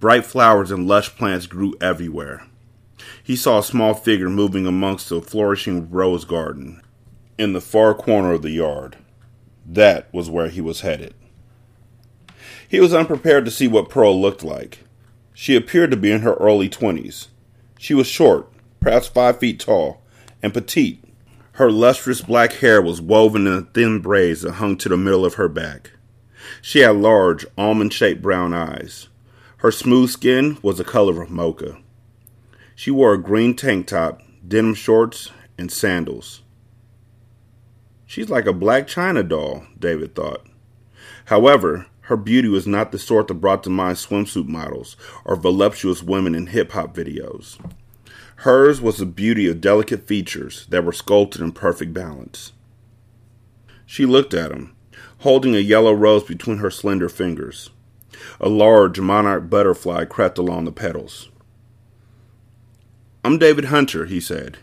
[0.00, 2.44] Bright flowers and lush plants grew everywhere.
[3.22, 6.82] He saw a small figure moving amongst a flourishing rose garden
[7.38, 8.96] in the far corner of the yard.
[9.64, 11.14] That was where he was headed.
[12.68, 14.84] He was unprepared to see what Pearl looked like.
[15.34, 17.28] She appeared to be in her early twenties.
[17.78, 20.02] She was short, perhaps five feet tall,
[20.42, 21.02] and petite,
[21.52, 25.34] her lustrous black hair was woven in thin braids that hung to the middle of
[25.34, 25.92] her back.
[26.62, 29.08] She had large, almond shaped brown eyes.
[29.58, 31.78] Her smooth skin was the color of mocha.
[32.76, 36.42] She wore a green tank top, denim shorts, and sandals.
[38.06, 40.46] She's like a black china doll, David thought.
[41.24, 46.02] However, her beauty was not the sort that brought to mind swimsuit models or voluptuous
[46.02, 47.58] women in hip hop videos.
[48.42, 52.52] Hers was the beauty of delicate features that were sculpted in perfect balance.
[53.84, 54.76] She looked at him,
[55.18, 57.70] holding a yellow rose between her slender fingers.
[58.40, 61.30] A large monarch butterfly crept along the petals.
[63.24, 64.58] I'm David Hunter, he said.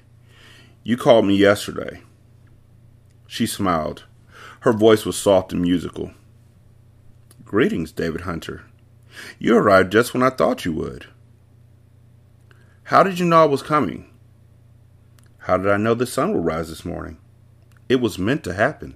[0.85, 1.99] You called me yesterday.
[3.27, 4.05] She smiled.
[4.61, 6.11] Her voice was soft and musical.
[7.43, 8.63] Greetings, David Hunter.
[9.37, 11.07] You arrived just when I thought you would.
[12.89, 14.05] How did you know I was coming?
[15.39, 17.17] How did I know the sun would rise this morning?
[17.89, 18.95] It was meant to happen.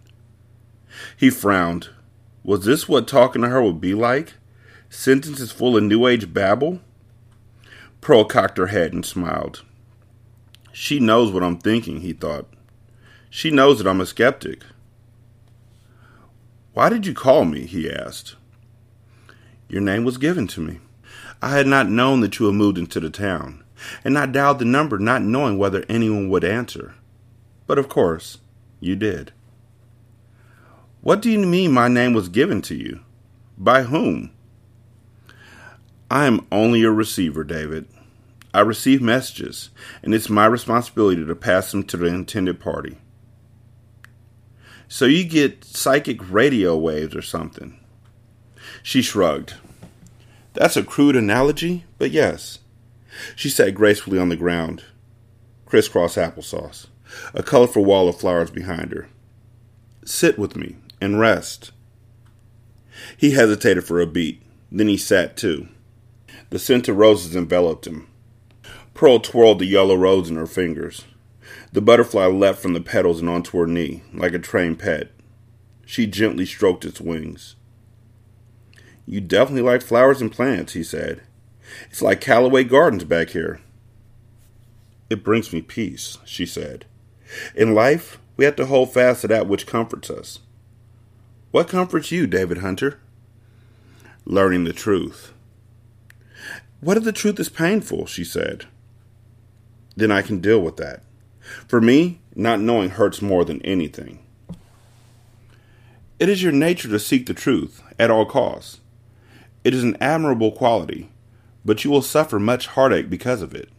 [1.17, 1.89] He frowned.
[2.43, 4.35] Was this what talking to her would be like?
[4.91, 6.81] Sentences full of New Age babble?
[7.99, 9.63] Pearl cocked her head and smiled.
[10.71, 12.47] She knows what I'm thinking, he thought.
[13.31, 14.61] She knows that I'm a skeptic.
[16.73, 17.65] Why did you call me?
[17.65, 18.35] he asked.
[19.67, 20.79] Your name was given to me.
[21.41, 23.58] I had not known that you had moved into the town
[24.03, 26.95] and I dialed the number not knowing whether anyone would answer.
[27.67, 28.39] But of course,
[28.79, 29.31] you did.
[31.01, 33.01] What do you mean my name was given to you?
[33.57, 34.31] By whom?
[36.11, 37.87] I am only a receiver, David.
[38.53, 39.69] I receive messages,
[40.01, 42.97] and it's my responsibility to pass them to the intended party.
[44.87, 47.79] So you get psychic radio waves or something.
[48.81, 49.53] She shrugged.
[50.53, 52.59] That's a crude analogy, but yes.
[53.35, 54.83] She sat gracefully on the ground,
[55.65, 56.87] crisscross applesauce,
[57.33, 59.09] a colorful wall of flowers behind her.
[60.05, 61.71] Sit with me and rest.
[63.17, 65.67] He hesitated for a beat, then he sat too.
[66.49, 68.07] The scent of roses enveloped him.
[68.93, 71.05] Pearl twirled the yellow rose in her fingers.
[71.71, 75.11] The butterfly leapt from the petals and onto her knee, like a trained pet.
[75.85, 77.55] She gently stroked its wings.
[79.05, 81.21] You definitely like flowers and plants, he said.
[81.89, 83.61] It's like Callaway Gardens back here.
[85.09, 86.85] It brings me peace, she said.
[87.55, 90.39] In life, we have to hold fast to that which comforts us.
[91.51, 92.99] What comforts you, David Hunter?
[94.25, 95.33] Learning the truth.
[96.79, 98.05] What if the truth is painful?
[98.05, 98.65] she said.
[99.95, 101.01] Then I can deal with that.
[101.67, 104.19] For me, not knowing hurts more than anything.
[106.19, 108.79] It is your nature to seek the truth at all costs.
[109.63, 111.09] It is an admirable quality,
[111.69, 113.69] but you will suffer much heartache because of it.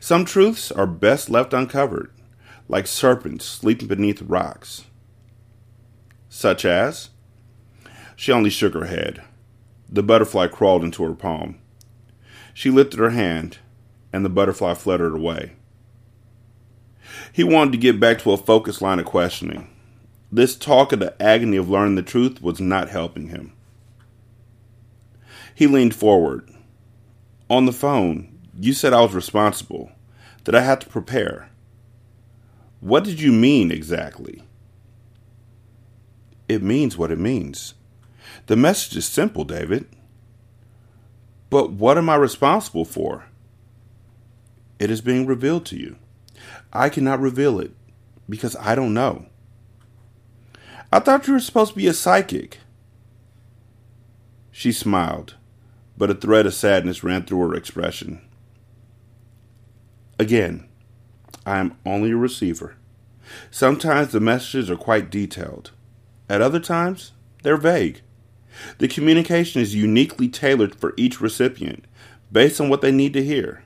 [0.00, 2.10] Some truths are best left uncovered,
[2.70, 4.86] like serpents sleeping beneath rocks.
[6.30, 7.10] Such as?
[8.16, 9.22] She only shook her head.
[9.90, 11.58] The butterfly crawled into her palm.
[12.54, 13.58] She lifted her hand,
[14.10, 15.52] and the butterfly fluttered away.
[17.30, 19.68] He wanted to get back to a focused line of questioning.
[20.32, 23.52] This talk of the agony of learning the truth was not helping him.
[25.54, 26.50] He leaned forward.
[27.48, 29.92] On the phone, you said I was responsible,
[30.44, 31.48] that I had to prepare.
[32.80, 34.42] What did you mean exactly?
[36.48, 37.74] It means what it means.
[38.46, 39.86] The message is simple, David.
[41.48, 43.26] But what am I responsible for?
[44.80, 45.96] It is being revealed to you.
[46.72, 47.72] I cannot reveal it
[48.28, 49.26] because I don't know.
[50.92, 52.58] I thought you were supposed to be a psychic.
[54.50, 55.35] She smiled
[55.98, 58.20] but a thread of sadness ran through her expression.
[60.18, 60.66] Again,
[61.44, 62.76] I am only a receiver.
[63.50, 65.72] Sometimes the messages are quite detailed.
[66.28, 68.00] At other times, they're vague.
[68.78, 71.84] The communication is uniquely tailored for each recipient
[72.32, 73.62] based on what they need to hear.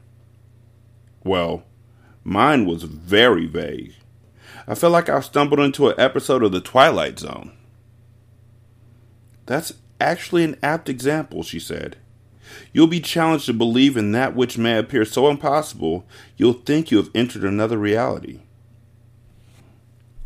[1.25, 1.64] Well,
[2.25, 3.95] mine was very vague.
[4.66, 7.53] I felt like I stumbled into an episode of The Twilight Zone.
[9.47, 11.97] That's actually an apt example, she said.
[12.72, 16.96] You'll be challenged to believe in that which may appear so impossible, you'll think you
[16.98, 18.40] have entered another reality.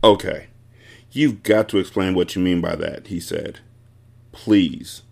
[0.03, 0.49] Okay,
[1.13, 3.61] you've got to explain what you mean by that, he said.
[4.33, 5.03] Please.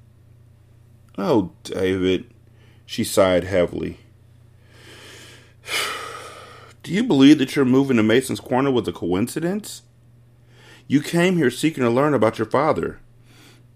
[1.16, 2.33] Oh, David,
[2.85, 3.98] she sighed heavily.
[6.83, 9.83] Do you believe that your move into Mason's Corner was a coincidence?
[10.88, 12.98] You came here seeking to learn about your father.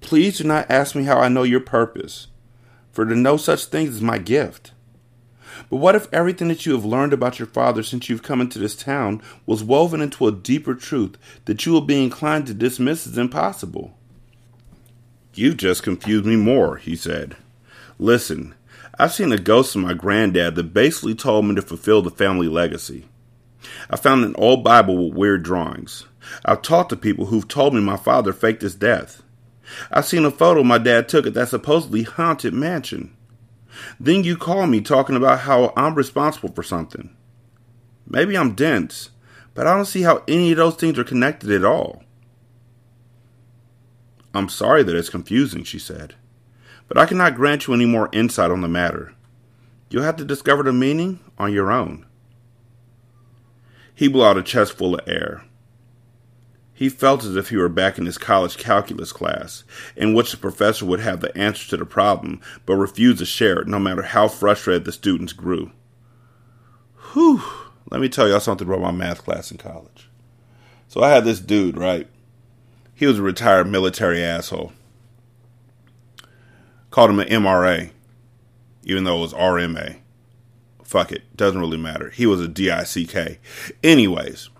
[0.00, 2.26] Please do not ask me how I know your purpose
[2.96, 4.72] for to know such things is my gift.
[5.68, 8.58] But what if everything that you have learned about your father since you've come into
[8.58, 13.06] this town was woven into a deeper truth that you will be inclined to dismiss
[13.06, 13.94] as impossible?
[15.34, 17.36] You've just confused me more, he said.
[17.98, 18.54] Listen,
[18.98, 22.48] I've seen a ghost of my granddad that basically told me to fulfill the family
[22.48, 23.04] legacy.
[23.90, 26.06] I found an old Bible with weird drawings.
[26.46, 29.22] I've talked to people who've told me my father faked his death.
[29.90, 33.16] I seen a photo my dad took at that supposedly haunted mansion.
[34.00, 37.14] Then you call me talking about how I'm responsible for something.
[38.06, 39.10] Maybe I'm dense,
[39.54, 42.02] but I don't see how any of those things are connected at all.
[44.34, 46.14] I'm sorry that it's confusing, she said,
[46.88, 49.14] but I cannot grant you any more insight on the matter.
[49.90, 52.06] You'll have to discover the meaning on your own.
[53.94, 55.42] He blew out a chest full of air.
[56.76, 59.64] He felt as if he were back in his college calculus class,
[59.96, 63.60] in which the professor would have the answer to the problem, but refused to share
[63.60, 65.72] it no matter how frustrated the students grew.
[67.14, 67.42] Whew.
[67.90, 70.10] Let me tell y'all something about my math class in college.
[70.86, 72.08] So I had this dude, right?
[72.94, 74.74] He was a retired military asshole.
[76.90, 77.90] Called him an MRA,
[78.84, 80.00] even though it was RMA.
[80.84, 82.10] Fuck it, doesn't really matter.
[82.10, 83.40] He was a DICK.
[83.82, 84.50] Anyways,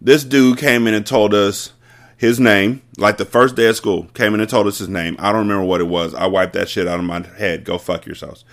[0.00, 1.72] this dude came in and told us
[2.16, 5.16] his name, like the first day of school, came in and told us his name.
[5.18, 6.14] I don't remember what it was.
[6.14, 7.64] I wiped that shit out of my head.
[7.64, 8.44] Go fuck yourselves.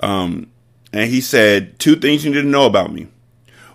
[0.00, 0.50] Um,
[0.92, 3.08] and he said two things you need to know about me.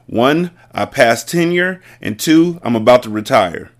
[0.07, 3.71] One, I passed tenure, and two, I'm about to retire.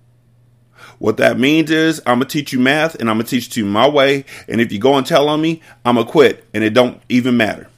[1.00, 3.88] What that means is I'm gonna teach you math and I'm gonna teach you my
[3.88, 4.26] way.
[4.50, 7.38] And if you go and tell on me, I'm gonna quit and it don't even
[7.38, 7.70] matter.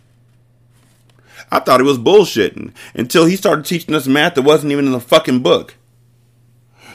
[1.52, 4.92] I thought it was bullshitting until he started teaching us math that wasn't even in
[4.92, 5.76] the fucking book.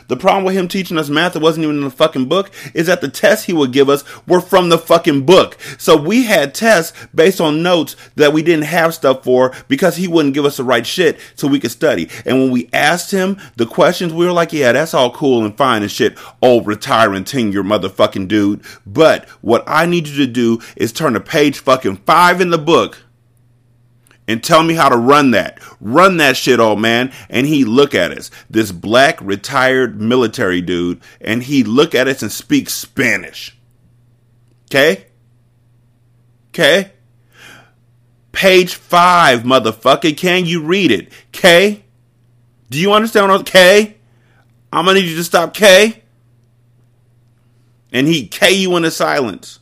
[0.08, 2.86] The problem with him teaching us math that wasn't even in the fucking book is
[2.86, 5.58] that the tests he would give us were from the fucking book.
[5.78, 10.06] So we had tests based on notes that we didn't have stuff for because he
[10.06, 12.08] wouldn't give us the right shit so we could study.
[12.24, 15.56] And when we asked him the questions, we were like, yeah, that's all cool and
[15.56, 16.16] fine and shit.
[16.40, 18.62] Old retiring tenure motherfucking dude.
[18.86, 22.58] But what I need you to do is turn to page fucking five in the
[22.58, 23.02] book
[24.28, 25.60] and tell me how to run that.
[25.80, 27.12] Run that shit, old man.
[27.30, 32.22] And he look at us, this black retired military dude, and he look at us
[32.22, 33.56] and speak Spanish.
[34.66, 35.06] Okay?
[36.48, 36.92] Okay?
[38.32, 40.16] Page five, motherfucker.
[40.16, 41.12] Can you read it?
[41.32, 41.84] K?
[42.68, 43.96] Do you understand what I'm K?
[44.72, 46.02] I'm gonna need you to stop K.
[47.92, 49.60] And he K you into silence.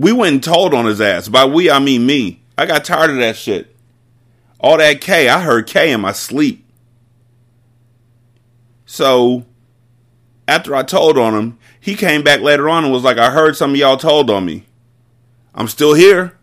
[0.00, 1.28] We went and told on his ass.
[1.28, 2.42] By we, I mean me.
[2.56, 3.76] I got tired of that shit.
[4.58, 6.66] All that K, I heard K in my sleep.
[8.86, 9.44] So,
[10.48, 13.58] after I told on him, he came back later on and was like, I heard
[13.58, 14.64] some of y'all told on me.
[15.54, 16.38] I'm still here.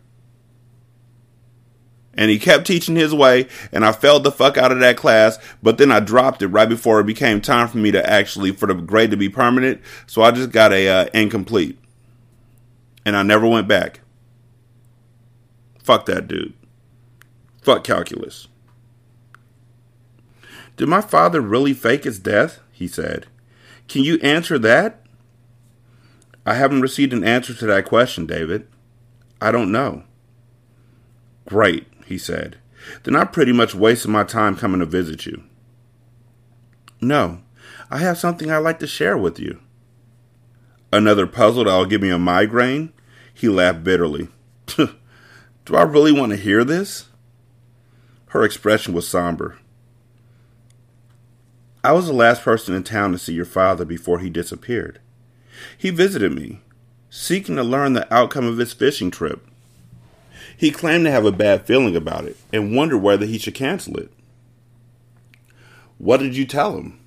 [2.14, 5.36] And he kept teaching his way, and I failed the fuck out of that class,
[5.64, 8.66] but then I dropped it right before it became time for me to actually, for
[8.66, 9.80] the grade to be permanent.
[10.06, 11.76] So I just got a uh, incomplete
[13.08, 14.00] and I never went back.
[15.82, 16.52] Fuck that dude.
[17.62, 18.48] Fuck calculus.
[20.76, 22.60] Did my father really fake his death?
[22.70, 23.26] He said.
[23.88, 25.02] Can you answer that?
[26.44, 28.68] I haven't received an answer to that question, David.
[29.40, 30.04] I don't know.
[31.46, 32.58] Great, he said.
[33.04, 35.42] Then I pretty much wasted my time coming to visit you.
[37.00, 37.40] No,
[37.90, 39.60] I have something I'd like to share with you.
[40.92, 42.92] Another puzzle that'll give me a migraine?
[43.38, 44.26] He laughed bitterly.
[44.76, 44.90] Do
[45.72, 47.06] I really want to hear this?
[48.30, 49.58] Her expression was somber.
[51.84, 54.98] I was the last person in town to see your father before he disappeared.
[55.76, 56.62] He visited me,
[57.10, 59.46] seeking to learn the outcome of his fishing trip.
[60.56, 63.98] He claimed to have a bad feeling about it and wondered whether he should cancel
[63.98, 64.10] it.
[65.98, 66.97] What did you tell him?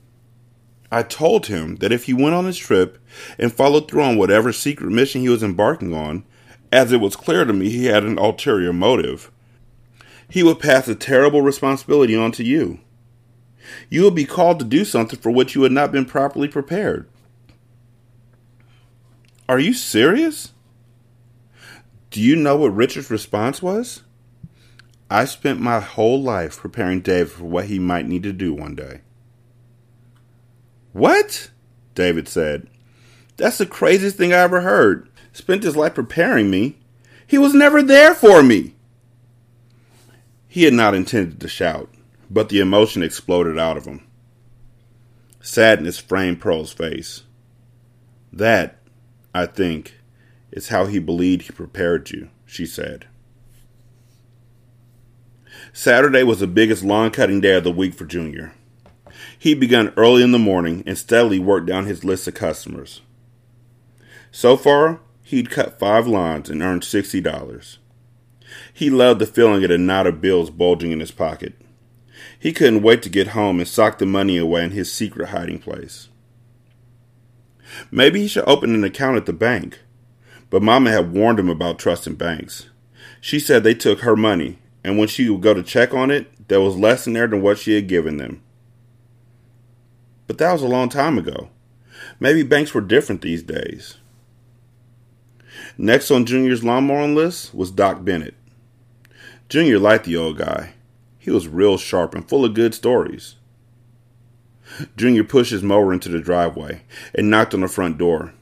[0.91, 2.97] I told him that if he went on his trip
[3.39, 6.25] and followed through on whatever secret mission he was embarking on,
[6.71, 9.31] as it was clear to me he had an ulterior motive,
[10.27, 12.79] he would pass a terrible responsibility on to you.
[13.89, 17.07] You would be called to do something for which you had not been properly prepared.
[19.47, 20.51] Are you serious?
[22.09, 24.03] Do you know what Richard's response was?
[25.09, 28.75] I spent my whole life preparing David for what he might need to do one
[28.75, 29.01] day.
[30.93, 31.49] What?
[31.95, 32.67] David said.
[33.37, 35.09] That's the craziest thing I ever heard.
[35.33, 36.77] Spent his life preparing me.
[37.25, 38.75] He was never there for me.
[40.47, 41.89] He had not intended to shout,
[42.29, 44.05] but the emotion exploded out of him.
[45.39, 47.23] Sadness framed Pearl's face.
[48.33, 48.77] That,
[49.33, 49.97] I think,
[50.51, 53.07] is how he believed he prepared you, she said.
[55.73, 58.53] Saturday was the biggest lawn cutting day of the week for Junior.
[59.41, 63.01] He began early in the morning and steadily worked down his list of customers.
[64.29, 67.77] So far, he'd cut five lines and earned $60.
[68.71, 71.53] He loved the feeling of the knot of bills bulging in his pocket.
[72.37, 75.57] He couldn't wait to get home and sock the money away in his secret hiding
[75.57, 76.09] place.
[77.89, 79.79] Maybe he should open an account at the bank.
[80.51, 82.69] But Mama had warned him about trusting banks.
[83.19, 86.47] She said they took her money, and when she would go to check on it,
[86.47, 88.43] there was less in there than what she had given them.
[90.31, 91.49] But that was a long time ago.
[92.17, 93.97] Maybe banks were different these days.
[95.77, 98.35] Next on Junior's lawnmowing list was Doc Bennett.
[99.49, 100.75] Junior liked the old guy.
[101.19, 103.35] He was real sharp and full of good stories.
[104.95, 108.33] Junior pushed his mower into the driveway and knocked on the front door.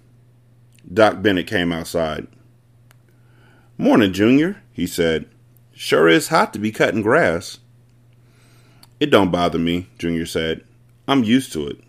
[0.94, 2.28] Doc Bennett came outside.
[3.80, 5.26] Morning, Junior, he said.
[5.74, 7.58] Sure is hot to be cutting grass.
[9.00, 10.64] It don't bother me, Junior said.
[11.10, 11.80] I'm used to it.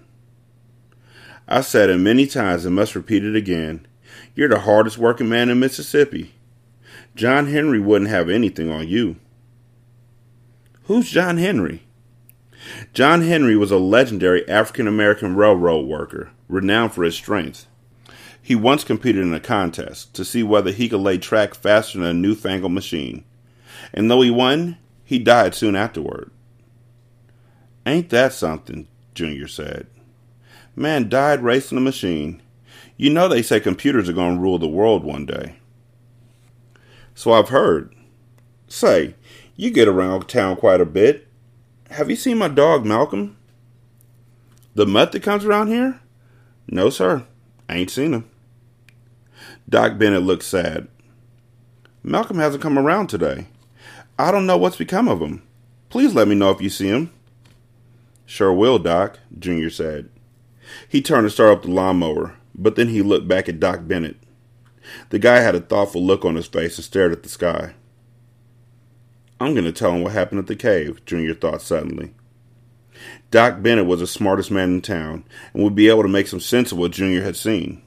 [1.46, 3.86] I said it many times and must repeat it again.
[4.34, 6.32] You're the hardest working man in Mississippi.
[7.14, 9.16] John Henry wouldn't have anything on you.
[10.84, 11.82] Who's John Henry?
[12.94, 17.66] John Henry was a legendary African American railroad worker, renowned for his strength.
[18.40, 22.08] He once competed in a contest to see whether he could lay track faster than
[22.08, 23.24] a newfangled machine.
[23.92, 26.30] And though he won, he died soon afterward.
[27.84, 28.86] Ain't that something?
[29.20, 29.86] Junior said.
[30.74, 32.40] Man died racing a machine.
[32.96, 35.56] You know they say computers are going to rule the world one day.
[37.14, 37.94] So I've heard.
[38.66, 39.14] Say,
[39.56, 41.28] you get around town quite a bit.
[41.90, 43.36] Have you seen my dog Malcolm?
[44.74, 46.00] The mutt that comes around here?
[46.66, 47.26] No, sir.
[47.68, 48.30] I ain't seen him.
[49.68, 50.88] Doc Bennett looked sad.
[52.02, 53.48] Malcolm hasn't come around today.
[54.18, 55.42] I don't know what's become of him.
[55.90, 57.12] Please let me know if you see him.
[58.30, 60.08] Sure will, Doc, Junior said.
[60.88, 64.18] He turned to start up the lawnmower, but then he looked back at Doc Bennett.
[65.08, 67.74] The guy had a thoughtful look on his face and stared at the sky.
[69.40, 72.14] I'm going to tell him what happened at the cave, Junior thought suddenly.
[73.32, 76.38] Doc Bennett was the smartest man in town and would be able to make some
[76.38, 77.82] sense of what Junior had seen.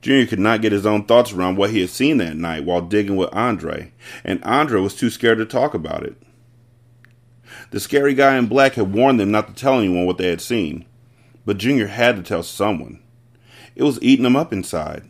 [0.00, 2.82] Junior could not get his own thoughts around what he had seen that night while
[2.82, 6.23] digging with Andre, and Andre was too scared to talk about it.
[7.70, 10.40] The scary guy in black had warned them not to tell anyone what they had
[10.40, 10.84] seen,
[11.44, 13.00] but Junior had to tell someone.
[13.74, 15.08] It was eating him up inside.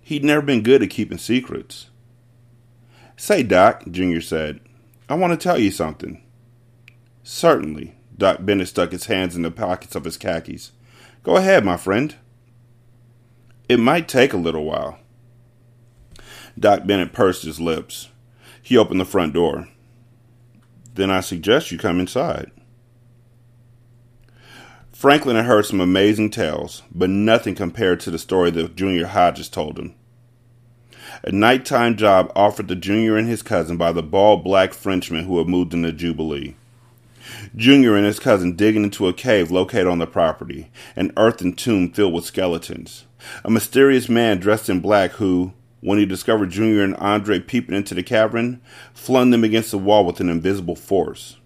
[0.00, 1.88] He'd never been good at keeping secrets.
[3.16, 4.60] Say, Doc, Junior said,
[5.08, 6.22] I want to tell you something.
[7.22, 7.94] Certainly.
[8.16, 10.72] Doc Bennett stuck his hands in the pockets of his khakis.
[11.22, 12.14] Go ahead, my friend.
[13.68, 14.98] It might take a little while.
[16.58, 18.08] Doc Bennett pursed his lips.
[18.62, 19.68] He opened the front door.
[20.94, 22.50] Then I suggest you come inside.
[24.92, 29.48] Franklin had heard some amazing tales, but nothing compared to the story that Junior Hodges
[29.48, 29.94] told him.
[31.24, 35.38] A nighttime job offered to Junior and his cousin by the bald black Frenchman who
[35.38, 36.54] had moved into Jubilee.
[37.56, 41.90] Junior and his cousin digging into a cave located on the property, an earthen tomb
[41.90, 43.06] filled with skeletons.
[43.44, 47.94] A mysterious man dressed in black who, when he discovered Junior and Andre peeping into
[47.94, 48.60] the cavern,
[48.92, 51.38] flung them against the wall with an invisible force.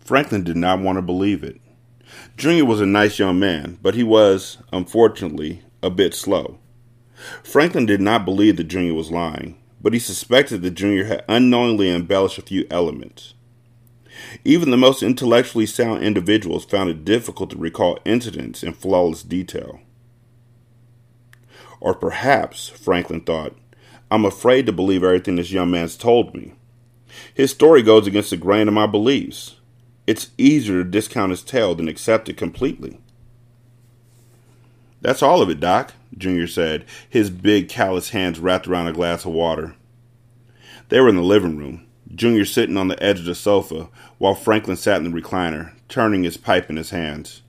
[0.00, 1.60] Franklin did not want to believe it.
[2.36, 6.58] Junior was a nice young man, but he was, unfortunately, a bit slow.
[7.42, 11.90] Franklin did not believe that Junior was lying, but he suspected that Junior had unknowingly
[11.90, 13.34] embellished a few elements.
[14.44, 19.80] Even the most intellectually sound individuals found it difficult to recall incidents in flawless detail.
[21.82, 23.56] Or perhaps, Franklin thought,
[24.08, 26.52] I'm afraid to believe everything this young man's told me.
[27.34, 29.56] His story goes against the grain of my beliefs.
[30.06, 33.00] It's easier to discount his tale than accept it completely.
[35.00, 39.24] That's all of it, Doc, Junior said, his big callous hands wrapped around a glass
[39.24, 39.74] of water.
[40.88, 44.36] They were in the living room, Junior sitting on the edge of the sofa, while
[44.36, 47.42] Franklin sat in the recliner, turning his pipe in his hands.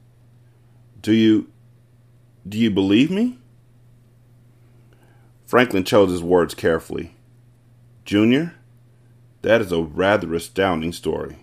[1.00, 1.52] Do you.
[2.50, 3.38] do you believe me?
[5.54, 7.14] Franklin chose his words carefully.
[8.06, 8.56] Junior,
[9.44, 11.36] that is a rather astounding story.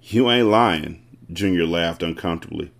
[0.00, 2.72] You ain't lying, Junior laughed uncomfortably.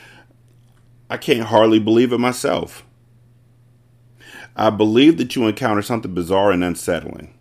[1.10, 2.86] I can't hardly believe it myself.
[4.56, 7.34] I believe that you encountered something bizarre and unsettling,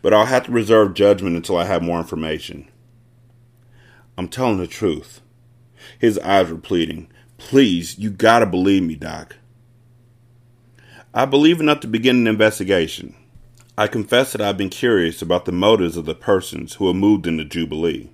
[0.00, 2.70] but I'll have to reserve judgment until I have more information.
[4.16, 5.22] I'm telling the truth.
[5.98, 7.08] His eyes were pleading.
[7.36, 9.38] Please, you gotta believe me, Doc.
[11.16, 13.14] I believe enough to begin an investigation.
[13.78, 17.28] I confess that I've been curious about the motives of the persons who have moved
[17.28, 18.10] into Jubilee.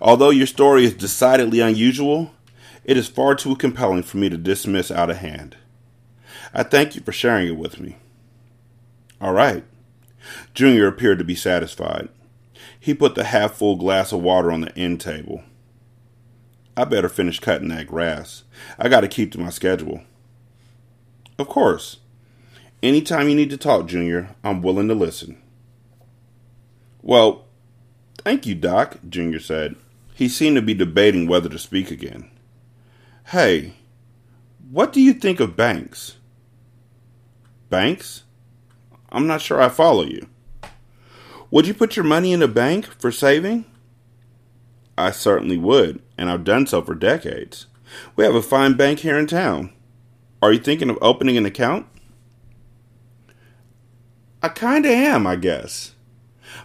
[0.00, 2.30] Although your story is decidedly unusual,
[2.82, 5.58] it is far too compelling for me to dismiss out of hand.
[6.54, 7.96] I thank you for sharing it with me.
[9.20, 9.62] All right.
[10.54, 12.08] Junior appeared to be satisfied.
[12.80, 15.42] He put the half full glass of water on the end table.
[16.74, 18.44] I better finish cutting that grass.
[18.78, 20.00] I got to keep to my schedule.
[21.38, 21.98] Of course.
[22.82, 25.40] Anytime you need to talk, Junior, I'm willing to listen.
[27.02, 27.44] Well,
[28.18, 29.76] thank you, Doc, Junior said.
[30.14, 32.30] He seemed to be debating whether to speak again.
[33.26, 33.74] Hey,
[34.70, 36.16] what do you think of banks?
[37.68, 38.22] Banks?
[39.10, 40.28] I'm not sure I follow you.
[41.50, 43.64] Would you put your money in a bank for saving?
[44.98, 47.66] I certainly would, and I've done so for decades.
[48.16, 49.72] We have a fine bank here in town.
[50.46, 51.86] Are you thinking of opening an account?
[54.40, 55.94] I kinda am, I guess.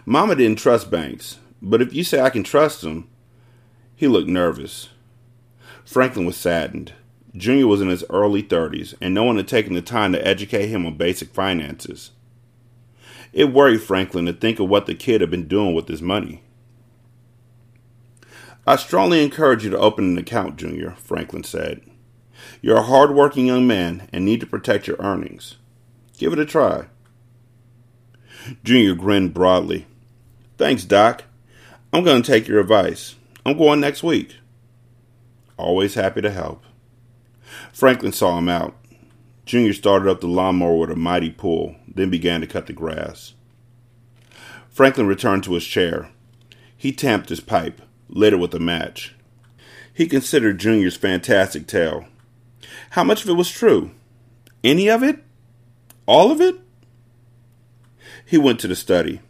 [0.06, 3.08] Mama didn't trust banks, but if you say I can trust them,
[3.96, 4.90] he looked nervous.
[5.84, 6.92] Franklin was saddened.
[7.36, 10.68] Junior was in his early 30s, and no one had taken the time to educate
[10.68, 12.12] him on basic finances.
[13.32, 16.44] It worried Franklin to think of what the kid had been doing with his money.
[18.64, 21.80] I strongly encourage you to open an account, Junior, Franklin said.
[22.60, 25.56] You're a hard-working young man and need to protect your earnings.
[26.18, 26.86] Give it a try.
[28.64, 29.86] Junior grinned broadly.
[30.58, 31.24] Thanks, Doc.
[31.92, 33.16] I'm going to take your advice.
[33.44, 34.36] I'm going next week.
[35.56, 36.64] always happy to help.
[37.72, 38.76] Franklin saw him out.
[39.44, 43.34] Junior started up the lawnmower with a mighty pull, then began to cut the grass.
[44.70, 46.10] Franklin returned to his chair.
[46.76, 49.14] He tamped his pipe, lit it with a match.
[49.92, 52.06] He considered Junior's fantastic tale.
[52.92, 53.92] How much of it was true?
[54.62, 55.24] Any of it?
[56.04, 56.56] All of it?
[58.26, 59.22] He went to the study.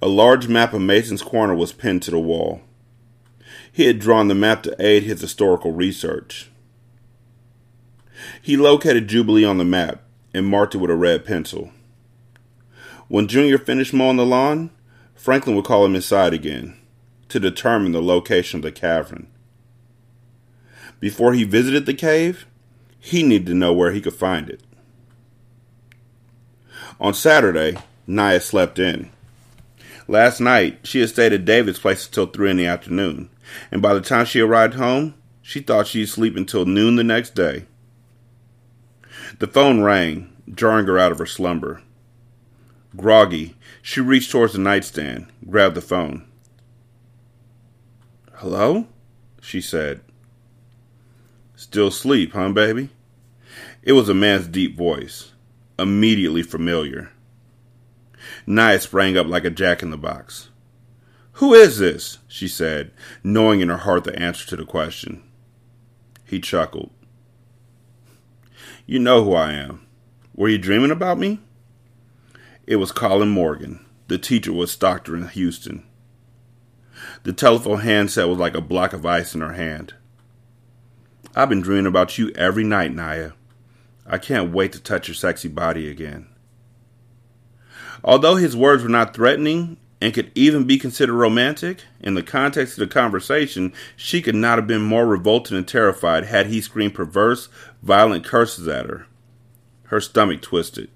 [0.00, 2.62] A large map of Mason's Corner was pinned to the wall.
[3.70, 6.50] He had drawn the map to aid his historical research.
[8.40, 11.70] He located Jubilee on the map and marked it with a red pencil.
[13.08, 14.70] When Junior finished mowing the lawn,
[15.14, 16.78] Franklin would call him inside again
[17.28, 19.26] to determine the location of the cavern.
[21.00, 22.46] Before he visited the cave,
[23.00, 24.60] he needed to know where he could find it.
[27.00, 27.76] On Saturday,
[28.06, 29.10] Nia slept in.
[30.08, 33.28] Last night, she had stayed at David's place until 3 in the afternoon,
[33.70, 37.34] and by the time she arrived home, she thought she'd sleep until noon the next
[37.34, 37.66] day.
[39.38, 41.82] The phone rang, jarring her out of her slumber.
[42.96, 46.26] Groggy, she reached towards the nightstand, grabbed the phone.
[48.34, 48.86] Hello?
[49.40, 50.00] she said.
[51.58, 52.90] Still sleep, huh, baby?
[53.82, 55.32] It was a man's deep voice,
[55.76, 57.10] immediately familiar.
[58.46, 60.50] Nia sprang up like a jack in the box.
[61.32, 62.18] Who is this?
[62.28, 62.92] she said,
[63.24, 65.20] knowing in her heart the answer to the question.
[66.24, 66.92] He chuckled.
[68.86, 69.84] You know who I am.
[70.36, 71.40] Were you dreaming about me?
[72.68, 73.84] It was Colin Morgan.
[74.06, 75.84] The teacher was Stockton in Houston.
[77.24, 79.94] The telephone handset was like a block of ice in her hand.
[81.38, 83.32] I've been dreaming about you every night, Nia.
[84.04, 86.26] I can't wait to touch your sexy body again.
[88.02, 92.74] Although his words were not threatening and could even be considered romantic, in the context
[92.74, 96.94] of the conversation, she could not have been more revolted and terrified had he screamed
[96.94, 97.48] perverse,
[97.84, 99.06] violent curses at her.
[99.84, 100.90] Her stomach twisted.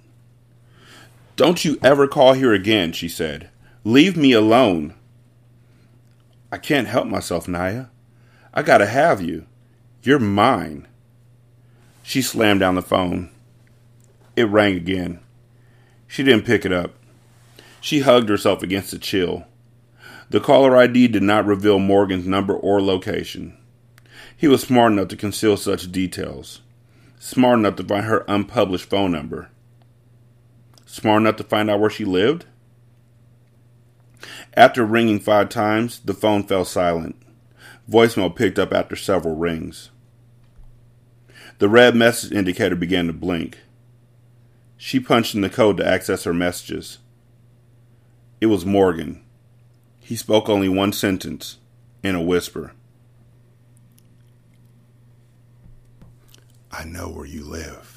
[1.37, 3.49] Don't you ever call here again, she said.
[3.85, 4.95] Leave me alone.
[6.51, 7.91] I can't help myself, Nia.
[8.53, 9.47] I gotta have you.
[10.05, 10.89] You're mine.
[12.03, 13.31] She slammed down the phone.
[14.35, 15.21] It rang again.
[16.09, 16.95] She didn't pick it up.
[17.81, 19.45] She hugged herself against the chill.
[20.29, 23.57] The caller ID did not reveal Morgan's number or location.
[24.37, 26.63] He was smart enough to conceal such details.
[27.21, 29.51] Smart enough to find her unpublished phone number.
[30.85, 32.45] Smart enough to find out where she lived?
[34.55, 37.15] After ringing five times, the phone fell silent.
[37.89, 39.91] Voicemail picked up after several rings.
[41.63, 43.57] The red message indicator began to blink.
[44.77, 46.99] She punched in the code to access her messages.
[48.41, 49.23] It was Morgan.
[50.01, 51.59] He spoke only one sentence
[52.03, 52.73] in a whisper.
[56.73, 57.92] I know where you live.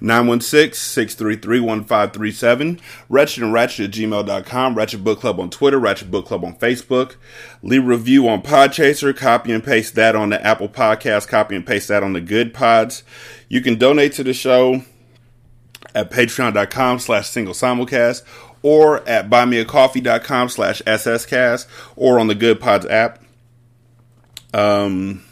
[0.00, 6.56] 916-633-1537, Wretched and Ratchet at gmail.com, Ratchet Book Club on Twitter, Ratchet Book Club on
[6.56, 7.16] Facebook.
[7.62, 11.88] Leave review on Podchaser, copy and paste that on the Apple Podcast, copy and paste
[11.88, 13.02] that on the Goodpods.
[13.48, 14.82] You can donate to the show
[15.94, 18.22] at patreon.com slash single simulcast
[18.62, 21.66] or at buymeacoffee.com slash sscast
[21.96, 23.22] or on the Goodpods app.
[24.54, 25.22] Um,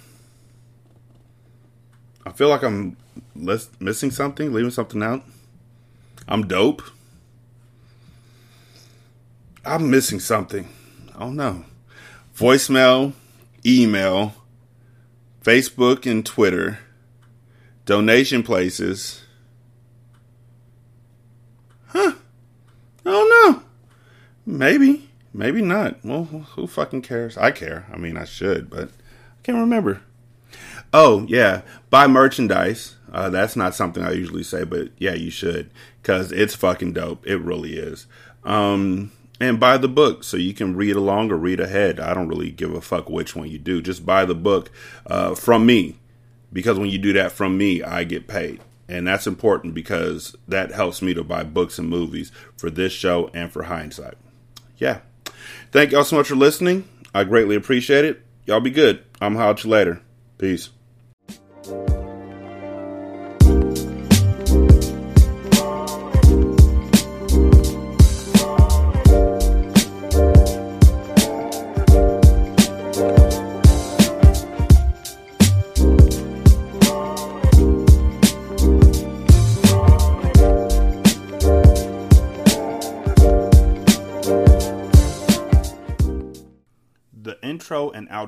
[2.27, 2.97] I feel like I'm
[3.81, 5.23] missing something, leaving something out.
[6.29, 6.83] I'm dope.
[9.65, 10.69] I'm missing something.
[11.15, 11.65] I don't know.
[12.37, 13.13] Voicemail,
[13.67, 14.35] email,
[15.43, 16.79] Facebook and Twitter,
[17.85, 19.23] donation places
[21.93, 22.15] Huh.
[23.05, 23.63] I don't know.
[24.47, 25.11] Maybe.
[25.35, 26.03] Maybe not.
[26.03, 27.37] Well, who fucking cares?
[27.37, 27.87] I care.
[27.93, 30.01] I mean, I should, but I can't remember.
[30.93, 31.63] Oh, yeah.
[31.91, 32.97] Buy merchandise.
[33.13, 35.71] Uh, that's not something I usually say, but yeah, you should.
[36.01, 37.27] Because it's fucking dope.
[37.27, 38.07] It really is.
[38.43, 42.01] Um, and buy the book so you can read along or read ahead.
[42.01, 43.83] I don't really give a fuck which one you do.
[43.83, 44.71] Just buy the book
[45.07, 45.99] uh, from me.
[46.53, 48.61] Because when you do that from me, I get paid.
[48.89, 53.31] And that's important because that helps me to buy books and movies for this show
[53.33, 54.15] and for hindsight.
[54.77, 55.01] Yeah.
[55.71, 56.89] Thank y'all so much for listening.
[57.15, 58.23] I greatly appreciate it.
[58.47, 59.05] Y'all be good.
[59.21, 60.03] I'm holler you later.
[60.39, 60.71] Peace.